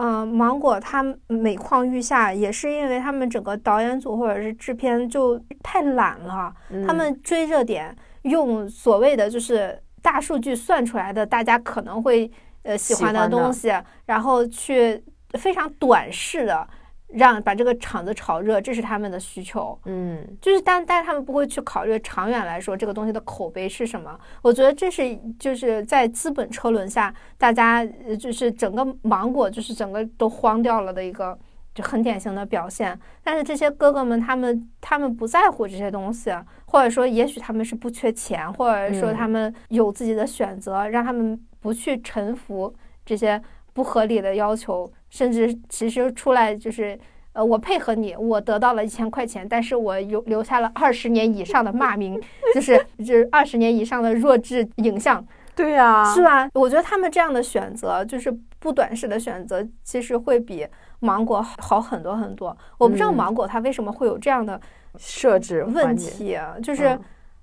[0.01, 6.55] 嗯，芒果他每况愈下，也是因为他们整个导演组或者是制片就太懒了，
[6.87, 9.79] 他们追热点，用所谓的就是。
[10.01, 12.31] 大数据算出来的，大家可能会
[12.63, 13.71] 呃喜欢的东西，
[14.07, 16.67] 然后去非常短视的
[17.09, 19.79] 让把这个场子炒热，这是他们的需求。
[19.85, 24.19] 嗯，就是但但是他们不会去考虑长远来说这个东西的口碑是什么。
[24.43, 27.85] 我觉得这是就是在资本车轮下，大家
[28.19, 31.39] 就是整个芒果就是整个都荒掉了的一个。
[31.75, 36.29] 就很典型的表现，但是这些哥哥们，他们他们不在乎这些东西，
[36.65, 42.75] 或者说，也许他们是不缺钱，或者说他们有自己的选择，让他们不去臣服
[43.07, 43.41] 这些
[43.73, 46.99] 不合理的要求，甚至其实出来就是，
[47.33, 52.21] 呃，我配合你，我得到了一千块钱，但是我有留下了二十年以上的骂名，
[52.55, 56.49] 就是 就是二十年以上的弱智影像，对呀，是吧？
[56.55, 60.67] 我觉得他们这样的选择，就是不短视的选择，其实会比。
[61.01, 64.61] 芒果好很多很多，我不知道芒果它为什么会有这样的
[64.97, 66.99] 设置问题，就是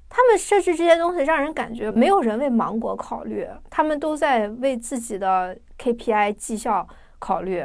[0.09, 6.85] 他们设置这些东西让人感觉没有人为芒果考虑，他们都在为自己的 KPI 绩效
[7.19, 7.63] 考虑，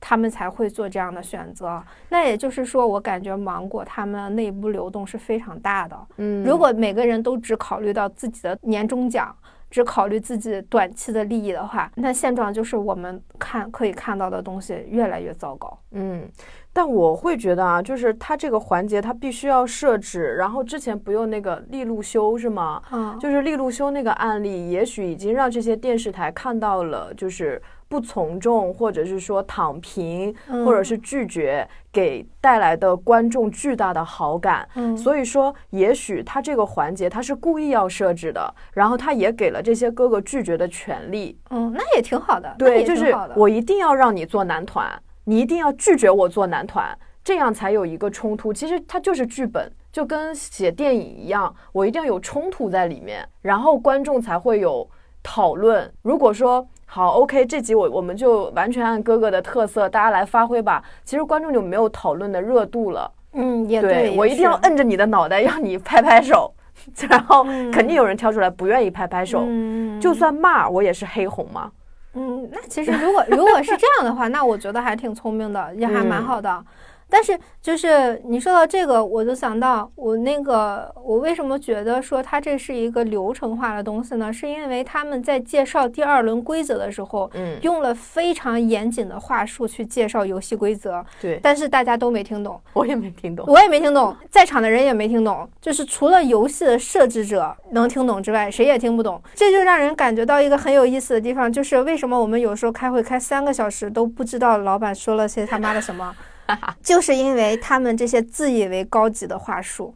[0.00, 1.82] 他们才会做这样的选择。
[2.08, 5.96] 那也就是说，我感觉芒果他们内部流动是非常大的。
[6.16, 9.34] 嗯，如果每个人都只考虑到自己的年终奖。
[9.68, 15.76] 只考虑自己短期的利益的话，那现状就是我们看可以看到的东西越来越糟糕。
[15.90, 16.26] 嗯，
[16.72, 22.80] 但我会觉得啊，就是它这个环节它必须要设置，然后之前不用那个利路修是吗？
[22.92, 27.60] 嗯，就是利路修那个案例，也许已经让这些电视台看到了，就是。
[27.88, 30.34] 不从众，或者是说躺平，
[30.64, 34.68] 或者是拒绝，给带来的观众巨大的好感。
[34.74, 41.38] 嗯，所以说，也许他这个环节他是故意要设置的，然后他也给了这些哥哥拒绝的权利。
[41.50, 42.52] 嗯，那也挺好的。
[42.58, 44.90] 对，就是我一定要让你做男团，
[45.22, 46.86] 你一定要拒绝我做男团，
[47.22, 48.52] 这样才有一个冲突。
[48.52, 54.90] 其实它就是剧本，就跟写电影一样，我一定要有冲突在里面，然后观众才会有
[55.22, 55.88] 讨论。
[56.02, 56.66] 如果说。
[56.88, 60.82] 好，OK，这集我我们就完全按哥哥的特色，大家来发挥吧。
[61.04, 63.10] 其实观众就没有讨论的热度了。
[63.32, 66.50] 嗯，也对，我一定要摁着你的脑袋，让你拍拍手，
[67.10, 69.44] 然后肯定有人挑出来不愿意拍拍手。
[69.46, 71.70] 嗯，就算骂我也是黑红嘛。
[72.14, 76.64] 嗯，那其实如果如果是这样的话，那我觉得还挺聪明的，也还蛮好的。
[77.08, 84.32] 但是，就是你说到这个，我就想到我那个，我为什么觉得说它这是一个流程化的东西呢？
[84.32, 91.04] 是因为他们在介绍第二轮规则的时候，嗯，用了非常严谨的话术去介绍游戏规则。
[91.20, 99.22] 对，但是大家都没听懂，我也没听懂，我也没听懂， 在场的人也没听懂，就是除了游戏的设置者能听懂之外，谁也听不懂。
[99.34, 106.14] 这就让人感觉到一个很有意思的地方，就是为什么我们有时候开会开三个小时都不知道老板说了些他妈的什么。
[106.82, 109.94] 就是因为他们这些自以为高级的话术，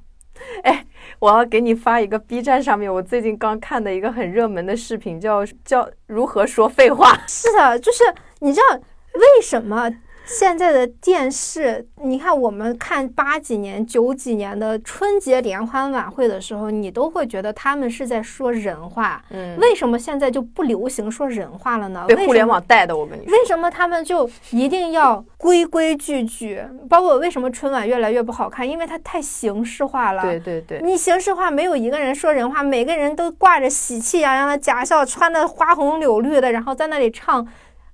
[0.62, 0.84] 哎，
[1.18, 7.18] 我要给你发一个 B 站上面我最近刚看的一个很热门的视频，叫叫如何说废话。
[7.26, 8.02] 是的，就是
[8.40, 8.76] 你知道
[9.14, 9.90] 为什么
[10.38, 19.20] 现在的电视，你看我们看八几年、九几年的春节联欢晚会的时候，你都会觉得他们是在说人话。
[19.30, 22.04] 嗯，为什么现在就不流行说人话了呢？
[22.06, 23.32] 被互联网带的，我跟你说。
[23.32, 26.62] 为什么他们就一定要规规矩矩？
[26.88, 28.68] 包括为什么春晚越来越不好看？
[28.68, 30.22] 因为它太形式化了。
[30.22, 37.46] 对对对，你形式化，没有一个人说人话，每个人都挂着喜气洋洋的假笑，穿的花红柳绿的，然后在那里唱。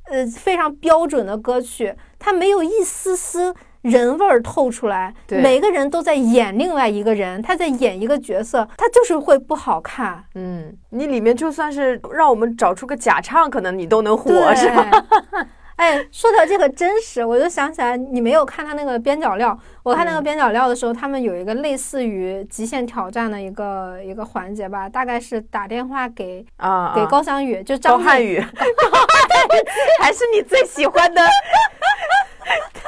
[0.09, 5.15] 呃，非常标准的歌曲，它没有一丝丝人味儿透出来。
[5.29, 10.25] 每个人都在演另外一个人，他在演一个角色，他就是会不好看。
[10.35, 14.91] 嗯，你里面就算是让我们找出个假唱，可能你都能火，是吧？
[15.77, 19.57] 哎，说到这个真实，我就想起来，你没有看他那个边角料。
[19.83, 28.41] 我看那个边角料的时候，他们有一个类似于极限挑战的一个一个环节吧，大概是打电话给啊给高翔宇，就张汉宇，
[30.01, 31.21] 还是你最喜欢的。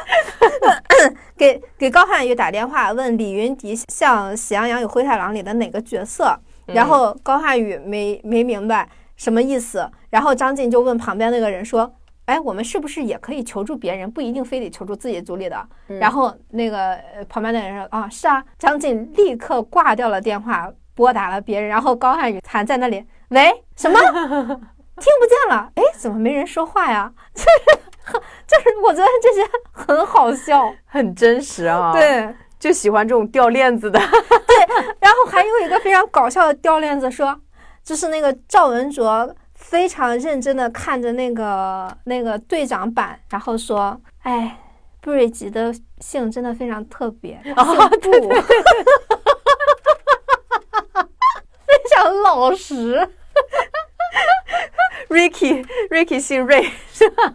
[1.37, 11.95] 给给高瀚宇打电话问李云迪像《喜羊羊与灰太狼》里的哪个角色，然后高瀚宇没没明白什么意思，然后张晋就问旁边那个人说。
[12.29, 14.11] 哎，我们是不是也可以求助别人？
[14.11, 15.67] 不一定非得求助自己组里的。
[15.99, 16.95] 然后那个
[17.27, 21.71] 旁边的人说：“啊，是啊。”张晋立刻挂掉了电话，拨打了别人。
[21.71, 23.03] 然后高瀚宇还在那里
[23.33, 23.99] ：“喂，什么？
[24.05, 24.13] 听
[25.19, 25.73] 不见了？
[25.77, 27.11] 哎，怎么没人说话呀？”
[28.47, 31.93] 就是就是，我觉得这些很好笑， 很真实啊。
[31.93, 33.99] 对，就喜欢这种掉链子的。
[34.01, 34.57] 对，
[35.01, 37.39] 然后还有一个非常搞笑的掉链子，说
[37.83, 39.35] 就是那个赵文卓。
[39.55, 44.57] 非常认真的看着那个那个队长版，然后说：“哎，
[45.01, 48.33] 布瑞吉的姓真的非常特别，姓布，
[51.67, 53.11] 非常老实。
[55.09, 57.35] Ricky，Ricky 姓瑞，是吧？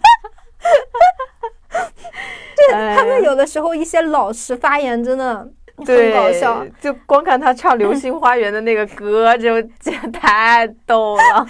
[2.56, 9.60] 对他们有的时候一些老实发言，真的。”很，搞笑，就光看他唱《流星花园》的那个歌，就
[10.14, 11.48] 太逗了。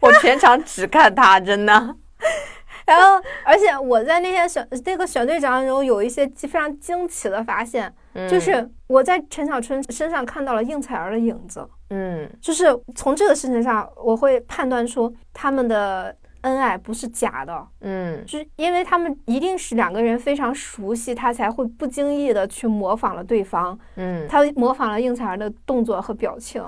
[0.00, 1.72] 我全场只看他，真的。
[2.86, 7.92] 然后，而且我在那天选那个选队长中有一些非常惊奇的发现，
[8.30, 11.68] 就是我在陈小春身上看到了应采儿的影子。
[11.90, 16.14] 嗯，就是从这个事情上，我会判断出他们的。
[16.44, 26.62] 恩爱不是假的，嗯，就是因为他们一定是两个人非常熟悉，他才会不经意的去模仿了对方，嗯，他模仿了应采儿的动作和表情，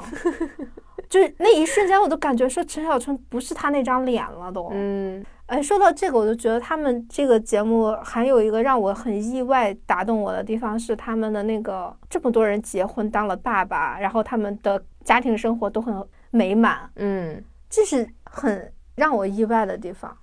[1.10, 18.72] 就是那一瞬间，我都感觉说陈小春不是他那张脸了，都，嗯，哎，说到这个，我就觉得他们这个节目还有一个让我很意外打动我的地方是他们的那个这么多人结婚当了爸爸，然后他们的家庭生活都很美满，嗯，这是很。
[18.96, 20.16] 让我意外的地方，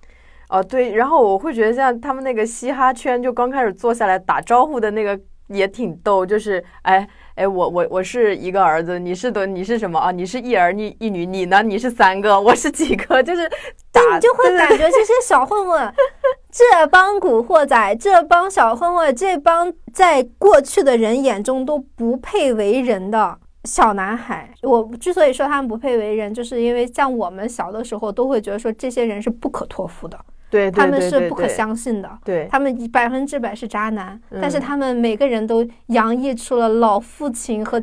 [0.48, 5.18] 哦对，然后我会觉得像他们那个嘻哈圈，就刚开始坐下来打招呼的那个
[5.48, 10.10] 也挺逗，就是哎哎，我我我是一个儿子，你是的你是什么啊？
[10.10, 11.62] 你是一儿一一女，你呢？
[11.62, 13.22] 你是三个，我是几个？
[13.22, 13.48] 就是
[13.92, 15.94] 打，你就会感觉这些小混混，
[16.50, 23.38] 这帮古惑仔，这帮小混混，这帮在过去的人眼中都不配为人的。
[23.64, 30.18] 小男孩，我之所以说他们不配为人，就是因为像我们小的时候都会觉得说这些人是不可托付的，
[30.50, 37.82] 对，他们是不可相信的，对，他们百分之百是渣男，但是他们每个人都洋溢出了老父亲和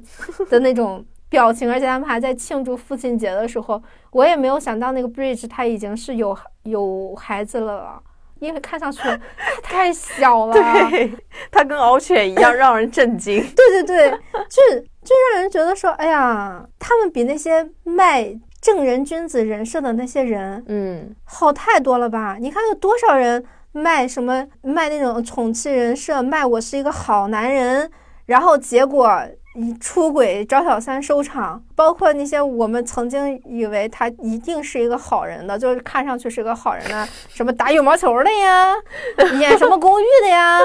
[0.49, 8.01] 的那种表情，而且他们还在庆祝父亲节的时候，我也没有想到那个 Bridge 他已经是有有孩子了。
[8.41, 8.99] 因为看上去
[9.61, 10.53] 太小了，
[10.89, 11.13] 对，
[11.51, 13.39] 他跟獒犬一样让人震惊。
[13.55, 14.09] 对 对对，
[14.49, 14.61] 就
[15.03, 22.37] 就让人觉得说，哎呀，他们比那些卖正人君子人设的那些人，嗯，好太多了吧？
[22.39, 27.91] 你看有多少人卖什么卖那种宠妻人设，卖我是一个好男人，
[28.25, 29.21] 然后结果。
[29.56, 38.74] 以出轨找小三收场，包括那些我们曾经以为他一定是一个好人的，就是看上去是个好人的，什么打羽毛球的呀，
[39.39, 40.60] 演什么公寓的呀，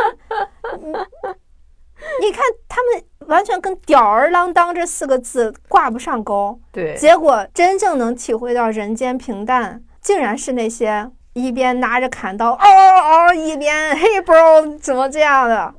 [2.21, 6.61] 你看他们完全跟吊儿郎当这四个字挂不上钩。
[6.71, 15.75] 对，结果真正能体会到人间平淡，竟然是那些一边拿着砍刀嗷嗷嗷，一边嘿 bro 怎么这样的。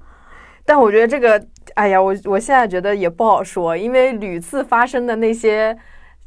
[0.66, 1.48] 但我觉得这个。
[1.78, 5.78] 哎呀，我我现在觉得也不好说，因为屡次发生的那些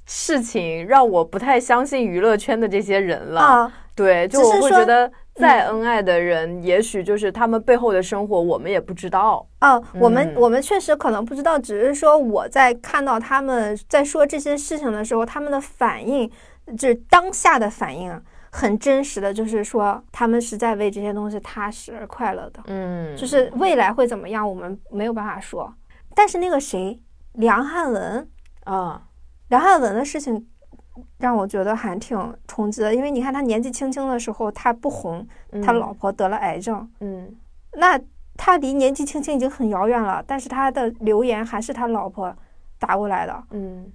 [0.07, 3.41] 事情，让我不太相信娱乐圈的这些人了。
[3.41, 9.45] 啊，对，就我会觉得再恩爱的人，也许就是他们背后的生活，我们也不知道。
[9.59, 16.31] 啊，我们我们确实可能不知道，只是说我在看到他们在说这些事情的时候，他们的反应，
[16.79, 18.23] 就是当下的反应，
[18.53, 22.61] 很真实的，就是说他们是在为这些东西踏实而快乐的。
[22.67, 25.73] 嗯，就是未来会怎么样，我们没有办法说。
[26.15, 27.01] 但是那个谁，
[27.35, 28.29] 梁汉文
[28.65, 29.07] 啊，
[29.49, 30.49] 梁汉文的事情
[31.19, 35.27] 让我觉得还挺冲击的，因为你看他年纪轻轻的时候他不红，
[35.65, 37.33] 他老婆得了癌症，嗯，
[37.75, 37.99] 那
[38.37, 42.35] 他离年纪轻轻已经很遥远了，但是他的留言还是他老婆
[42.81, 43.91] 打过来的，嗯。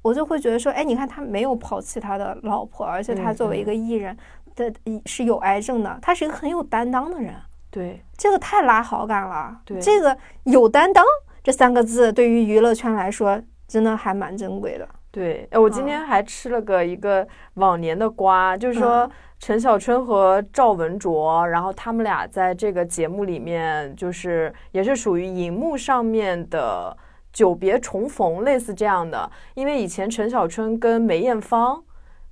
[0.00, 4.16] 我就会觉得说，哎，你看他没有抛弃他的老婆，而且他作为一个艺人，
[4.54, 4.72] 的
[5.06, 7.34] 是有癌症的，他是一个很有担当的人。
[7.70, 9.60] 对，这个太拉好感了。
[9.64, 11.04] 对，这个有担当
[11.42, 14.88] 这三个字对于娱乐圈来说，真的还蛮珍贵的。
[15.10, 26.96] 对，哎，我今天还吃了个一个往年的瓜，就是说陈小春和赵文卓，然后他们俩在这个节目里面，就是也是属于荧幕上面的。
[27.32, 31.82] 久别重逢，类似这样的，因为以前陈小春跟梅艳芳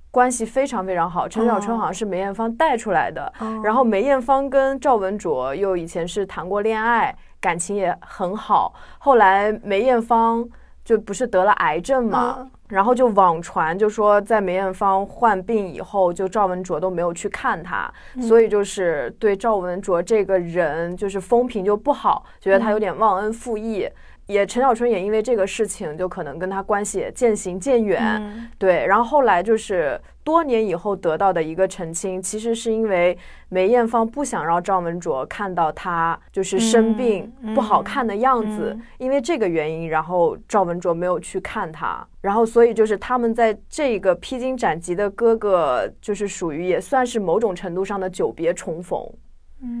[0.09, 3.31] 关系非常非常好，陈小春好像是梅艳芳带出来的，
[3.63, 10.47] 然后梅艳芳跟赵文卓又以前是谈过恋爱，感情也很好，后来梅艳芳
[10.83, 23.87] 就不是得了癌症嘛，然后就网传就说在梅艳芳患病以后，就赵文卓都没有去看她，所以就是对赵文卓这个人就是风评就不好，觉得他有点忘恩负义。
[24.27, 28.85] 也陈小春也因为这个事情，就可能跟他关系渐行渐远，对。
[28.85, 33.17] 然后后来就是多年以后得到的一个澄清，其实是因为
[33.47, 42.05] 梅艳芳不想让赵文卓看到他就是生病不好看的样子，因为这个原因，然后赵文卓没有去看他。
[42.19, 49.01] 然后所以就是他们在这个披荆斩棘的哥哥，就是属于也算是某种程度上的久别重逢。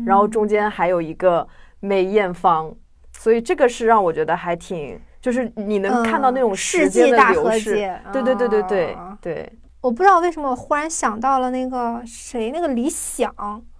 [0.05, 1.45] 然后中间还有一个
[1.81, 2.73] 梅艳芳。
[3.19, 7.99] 所以这个是让我觉得还挺，就是你能看到那种世纪大和解。
[8.13, 9.51] 对对对对对对。
[9.81, 13.33] 我不知道为什么我忽然想到了那个谁，那个李想。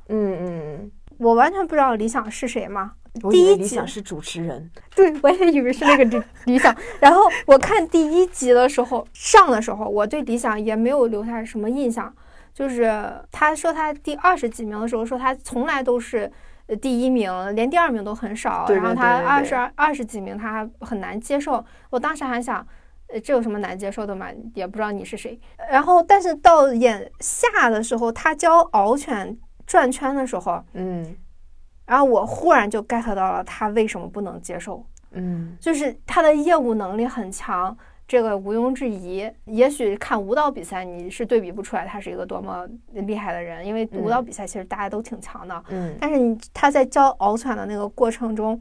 [0.10, 0.92] 嗯嗯。
[1.20, 2.94] 我完全不知道李想是谁嘛。
[3.30, 4.70] 第一李想是主持人。
[4.96, 6.76] 对， 我也以为是那个李李想。
[7.00, 12.14] 然后我看第一集的时候上的时候，我对李想也没有留下什么印象。
[12.54, 16.32] 就是他说他第二十几名的时候，说他从来都是。
[16.82, 21.64] 第一名连第二名都很少，然后他二十二二十几名他还很难接受。
[21.90, 22.66] 我当时还想，
[23.08, 24.28] 呃，这有什么难接受的嘛？
[24.54, 25.40] 也不知道你是谁。
[25.70, 31.16] 然后，但是到眼下的时候，他教獒犬转圈的时候，嗯，
[31.86, 37.78] 然后我忽然就 get 到了他为什么不能接受，嗯，就是他的业务能力很强。
[38.08, 45.64] 这个毋庸置疑，也许看舞蹈比赛你是对比不出来他是一个多么厉害的人，因为舞蹈比赛其实大家都挺强的。
[45.70, 48.60] 嗯，但是你他在教敖犬的那个过程中，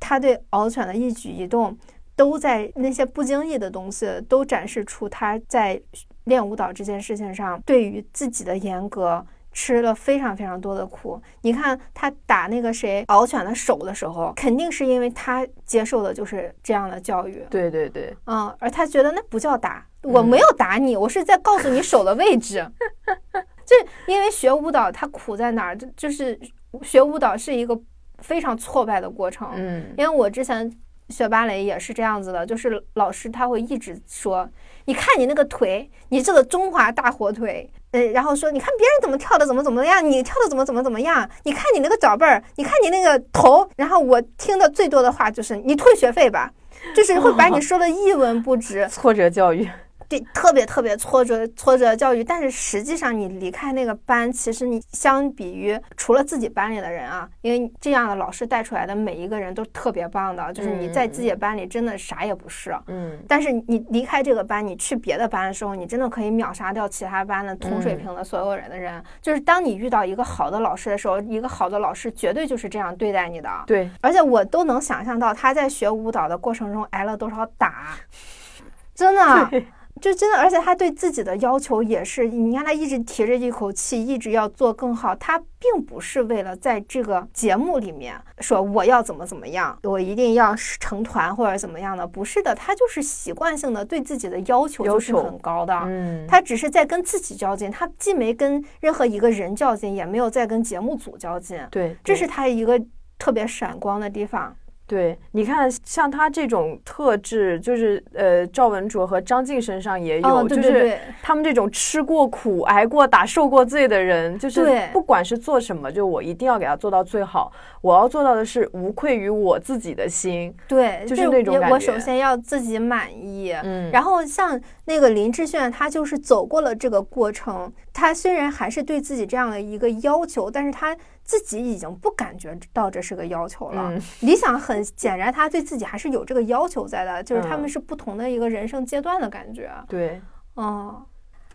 [0.00, 1.76] 他对敖犬的一举一动，
[2.16, 5.78] 都在那些不经意的东西都展示出他在
[6.24, 9.26] 练舞蹈这件事情上对于自己的严格。
[9.52, 11.20] 吃了非常非常多的苦。
[11.42, 17.44] 你看他打那个谁敖犬的手的时候，肯定是因为他接受的就是这样的教育。
[17.50, 22.66] 对对对，嗯，而他觉得那不叫打，我没有打你，我是在告诉你手的位置。
[23.66, 23.76] 就
[24.06, 25.76] 因为学舞蹈，它苦在哪儿？
[25.76, 26.38] 就就是
[26.82, 27.78] 学舞蹈是一个
[28.18, 29.50] 非常挫败的过程。
[29.54, 30.72] 嗯，因为我之前
[31.10, 34.48] 学芭蕾也是这样子的，就是老师他会一直说，
[34.88, 37.70] 你看你那个腿，你这个中华大火腿。
[37.90, 41.28] 呃，然后说，你看别人怎么跳的，怎么怎么样，你跳的怎么怎么怎么样？
[41.42, 43.68] 你看你那个脚背儿，你看你那个头。
[43.76, 46.50] 然后我听的最多的话就是，你退学费吧，
[46.96, 48.88] 就是会把你说的一文不值。
[48.88, 49.68] 挫折教育。
[50.08, 69.04] 对，特别特别挫折挫折教育，但是实际上你离开那个班，其实你相比于除了自己班里的人啊，因为这样的老师带出来的每一个人都特别棒的，就是你在自己班里真的啥也不是，嗯，但是你离开这个班，你去别的班的时候，你真的可以秒杀掉其他班的同水平的所有人的人。
[69.20, 73.50] 就是当你遇到一个好的老师的时候，一个好的老师绝对就是这样对待你的。
[73.66, 77.98] 对，而且我都能想象到他在学舞蹈的过程中挨了多少打，
[78.94, 79.62] 真的。
[80.00, 85.14] 就真的，而且他对自己的要求也是，你看他一直提着一口气，一直要做更好。
[85.16, 95.74] 他并不是为了在这个节目里面说我要怎么怎么样，我一定要成团或者怎么样的，不是的，他就是习惯性的对自己的要求就是很高的。
[95.86, 101.60] 嗯，他只是在跟自己较劲，他既没跟任何一个人较劲，也没有在跟节目组较劲。
[101.70, 102.80] 对，这是他一个
[103.18, 104.54] 特别闪光的地方。
[104.88, 117.52] 对，你看，像他这种特质，就是呃，赵文卓和张晋身上也有，就是他们这种吃过苦、挨过打、受过罪的人，就是不管是做什么，就我一定要给他做到最好。
[117.82, 121.74] 我要做到的是无愧于我自己的心，对，就是那种感觉。
[121.74, 127.70] 我首先要自己满意，嗯，然后像那个林志炫，他就是走过了这个过程。
[127.98, 133.92] 他虽然还是对自己这样的一个要求，但是他自己已经不感觉到这是个要求了。
[134.22, 139.70] 理想很显然，他对自己还是有这个要求在的，就是他们是不同的一个人生阶段的感觉。
[139.88, 140.22] 对，
[140.54, 141.04] 嗯。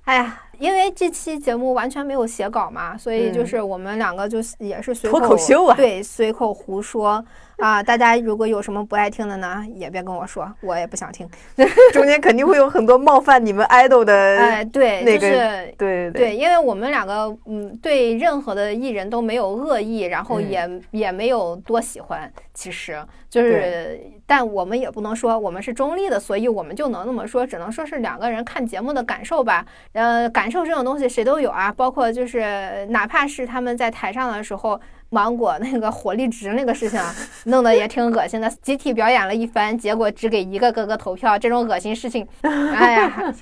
[0.05, 7.23] 哎呀，因为这期节目完全没有写稿嘛，所以就是我们两个就也是随口秀啊，对，随口胡说
[7.57, 7.81] 啊。
[7.81, 11.27] 大家如果有什么不爱听的呢，也别跟我说，我也不想听。
[11.91, 23.03] 中间肯定会有很多冒犯你们 idol 的，哎，对，那个，对对对，因为我们两个嗯，对任何的艺人都没有恶意，然后也也没有多喜欢，其实。
[23.29, 29.65] 就是，但我们也不能说我们是中立的，所以我们就能那么说，只能说是两个人看节目的感受吧。
[29.93, 37.01] 呃，感受这种东西谁都有啊，包括就是哪怕是他们在台上的时候，芒果那个火力值那个事情，
[37.45, 43.33] 弄得也挺恶心的，集体表演了一番，结果只给一个哥哥投票，这种恶心事情，哎呀，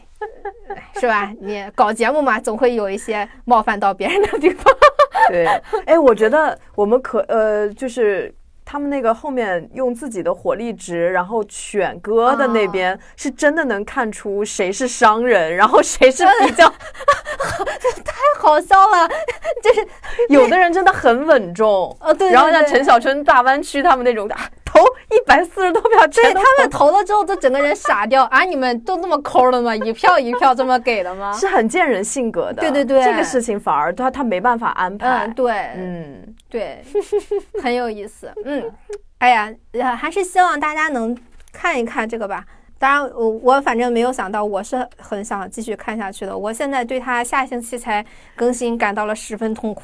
[0.99, 1.31] 是吧？
[1.41, 4.73] 你搞节目嘛，总会有一些冒犯到别人的地方。
[5.29, 5.45] 对，
[5.85, 8.33] 哎，我觉得我们可呃，就是。
[8.71, 16.69] 他们那个后面用自己的火力值，然后选歌的那边是真的能看出谁是商人，然后谁是比较，
[18.05, 19.09] 太好笑了。
[19.61, 19.85] 就是
[20.29, 24.33] 有的人真的很稳重，呃，对，然后像陈小春、大湾区他们那种的。
[24.71, 24.79] 投
[25.09, 28.43] 一百四十多票，对他们投了之后，都整个人傻掉啊！
[28.43, 29.75] 你们都那么抠的吗？
[29.83, 31.33] 一票一票这么给的吗？
[31.33, 32.61] 是很见人性格的。
[32.61, 35.07] 对对对，这个事情反而他他没办法安排。
[35.27, 36.81] 嗯，对，嗯，对，
[37.61, 38.31] 很有意思。
[38.45, 38.71] 嗯，
[39.17, 39.53] 哎呀，
[39.95, 41.17] 还是希望大家能
[41.51, 42.45] 看一看这个吧。
[42.79, 46.35] 当然，我我反正没有想到，我是很想继续看下去的。
[46.35, 48.03] 我现在对他下星期才
[48.35, 49.83] 更新感到了十分痛苦。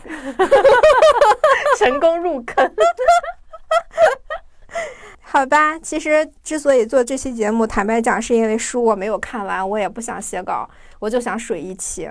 [1.77, 2.71] 成功入坑。
[5.29, 10.67] 好吧，其实之所以做这期节目，坦白讲，是因为书我没有看完，我也不想写稿，
[10.99, 12.09] 我就想水一期，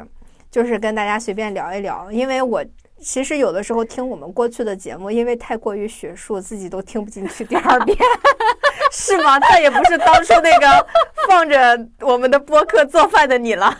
[0.50, 2.12] 就是跟大家随便聊一聊。
[2.12, 2.62] 因为我
[3.00, 7.96] 其实有的时候听我们过去的节目，因为太过于学术，自己都听不进去第二遍，
[8.92, 9.40] 是吗？
[9.40, 10.86] 再也不是当初那个
[11.26, 13.74] 放着我们的播客做饭的你了。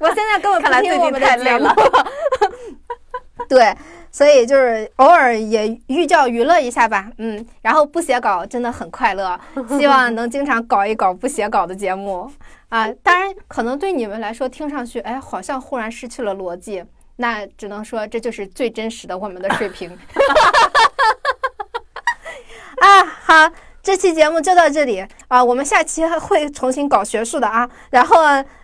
[0.00, 1.68] 我现在根本不听我们的节目。
[3.48, 3.72] 对。
[4.12, 9.40] 所以就是偶尔也寓教于乐一下吧，嗯，然后不写稿真的很快乐，
[9.80, 12.30] 希望能经常搞一搞不写稿的节目
[12.68, 12.86] 啊。
[13.02, 16.84] 当然，可能对你们来说听上去，哎，好像忽然失去了逻辑，
[17.16, 19.90] 那只能说这就是最真实的我们的水平。
[22.82, 23.50] 啊，好，
[23.82, 28.18] 这期节目就到这里啊，我们下期会重新搞学术的啊，然后。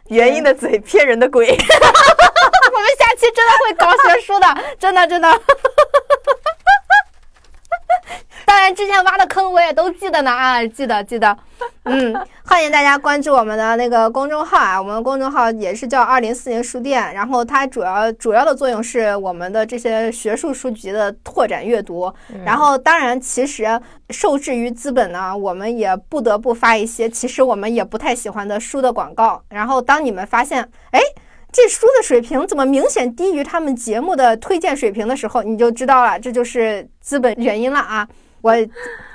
[0.09, 1.47] 原因的嘴骗人的鬼，
[2.73, 4.47] 我们下期真的会搞学术的，
[4.79, 5.29] 真的真的。
[8.45, 11.37] 当然，之前挖的坑我也都记得呢啊，记得记得。
[11.85, 22.11] 嗯，欢迎大家关注我们的那个公众号啊，我们的公众号也是叫二零四零书店，然后它主要主要的作用是我们的这些学术书籍的拓展阅读。
[22.45, 23.79] 然后，当然，其实
[24.09, 29.43] 受制于资本呢，我们也不得不发一些其实我们也不太喜欢的书的广告。
[29.51, 31.01] 然后，当你们发现，哎，
[31.51, 38.07] 这书的水平怎么明显低于他们节目的推荐水平的时候，你就知道了，这就是资本原因了啊。
[38.41, 38.55] 我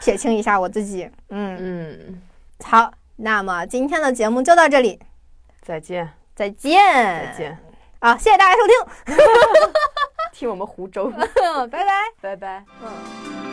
[0.01, 2.21] 撇清一下我自己，嗯嗯，
[2.63, 4.99] 好，那么今天的节目就到这里，
[5.61, 7.57] 再见，再见，再见，
[8.01, 9.15] 好，谢谢大家收听，
[10.33, 11.09] 听我们湖州，
[11.71, 11.89] 拜拜，
[12.19, 13.52] 拜拜，嗯。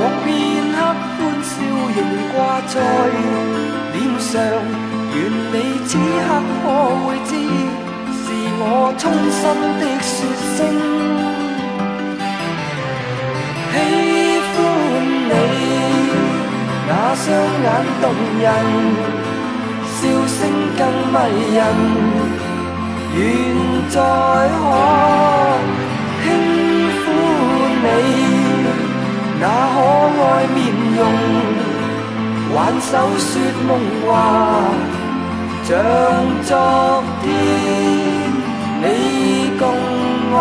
[0.00, 0.28] 往片
[0.72, 0.76] 刻
[1.16, 1.18] 欢。
[1.42, 1.56] 笑
[1.96, 1.98] 仍
[2.32, 2.36] 挂
[2.68, 2.74] 在
[3.92, 4.32] 脸上，
[5.14, 5.16] 愿
[5.52, 5.54] 你
[5.86, 6.28] 此刻
[6.62, 6.64] 可
[7.02, 7.30] 会知，
[8.22, 8.24] 是
[8.60, 8.62] 我
[8.98, 9.42] 衷心
[9.80, 10.08] 的说
[10.56, 10.58] 声
[13.72, 13.74] 喜
[14.54, 14.56] 欢
[15.28, 15.32] 你。
[16.86, 17.26] 那双
[17.64, 17.66] 眼
[18.00, 18.04] 动
[18.38, 18.46] 人，
[19.96, 19.98] 笑
[20.28, 20.38] 声
[20.76, 21.16] 更迷
[21.56, 21.58] 人，
[23.16, 23.18] 愿
[23.88, 23.94] 再
[24.60, 24.62] 可
[29.40, 29.76] 那可
[30.22, 30.58] 爱面
[30.96, 31.00] 容
[32.54, 33.30] 挽手说
[33.66, 33.70] 梦
[34.04, 34.08] 话
[35.64, 35.68] 像
[36.42, 36.52] 昨
[37.22, 37.24] 天
[38.82, 38.84] 你
[39.58, 39.62] 共
[40.32, 40.36] 我。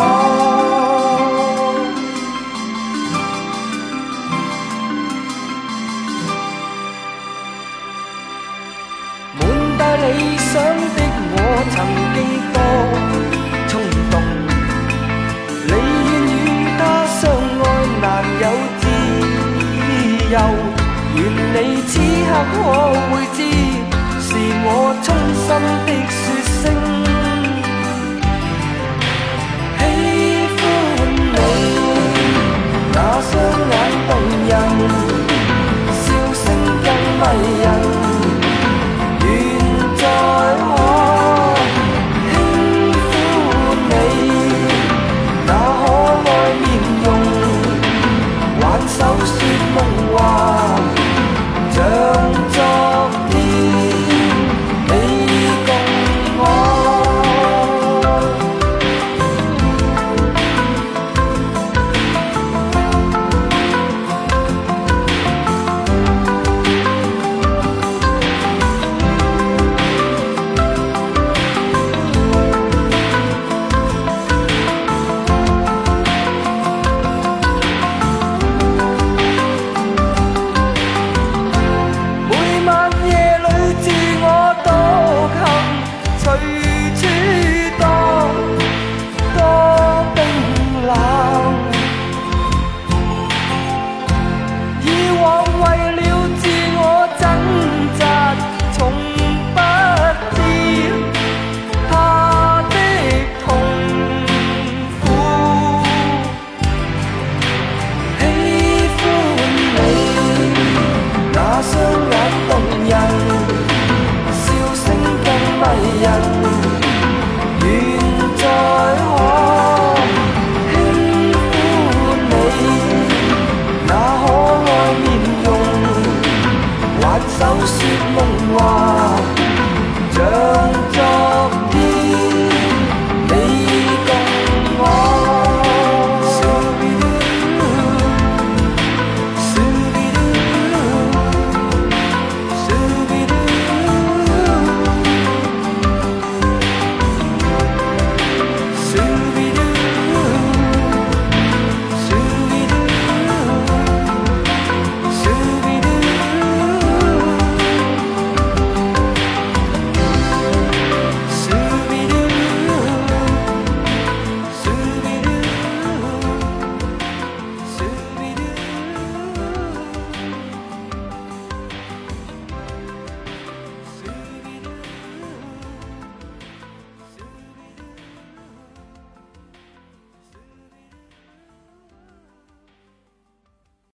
[9.40, 9.42] 满
[9.78, 10.08] 带理
[10.38, 10.52] 想
[10.96, 10.98] 的
[11.32, 11.36] 我
[11.72, 11.78] 曾
[12.16, 12.18] 经
[12.54, 12.58] 多
[21.54, 21.58] 你
[21.88, 22.56] 此刻可
[23.10, 23.38] 会知
[24.22, 24.28] 是
[24.66, 24.68] 我
[25.04, 25.48] 衷心
[25.86, 26.22] 的说
[26.60, 26.62] 声
[29.78, 29.82] 喜
[30.58, 30.62] 欢
[31.34, 31.38] 你
[32.94, 33.32] 那双
[33.70, 33.74] 眼
[34.08, 34.12] 动
[34.48, 34.52] 人
[35.94, 36.44] 笑声
[36.84, 36.88] 更
[37.20, 37.22] 迷
[37.62, 37.99] 人。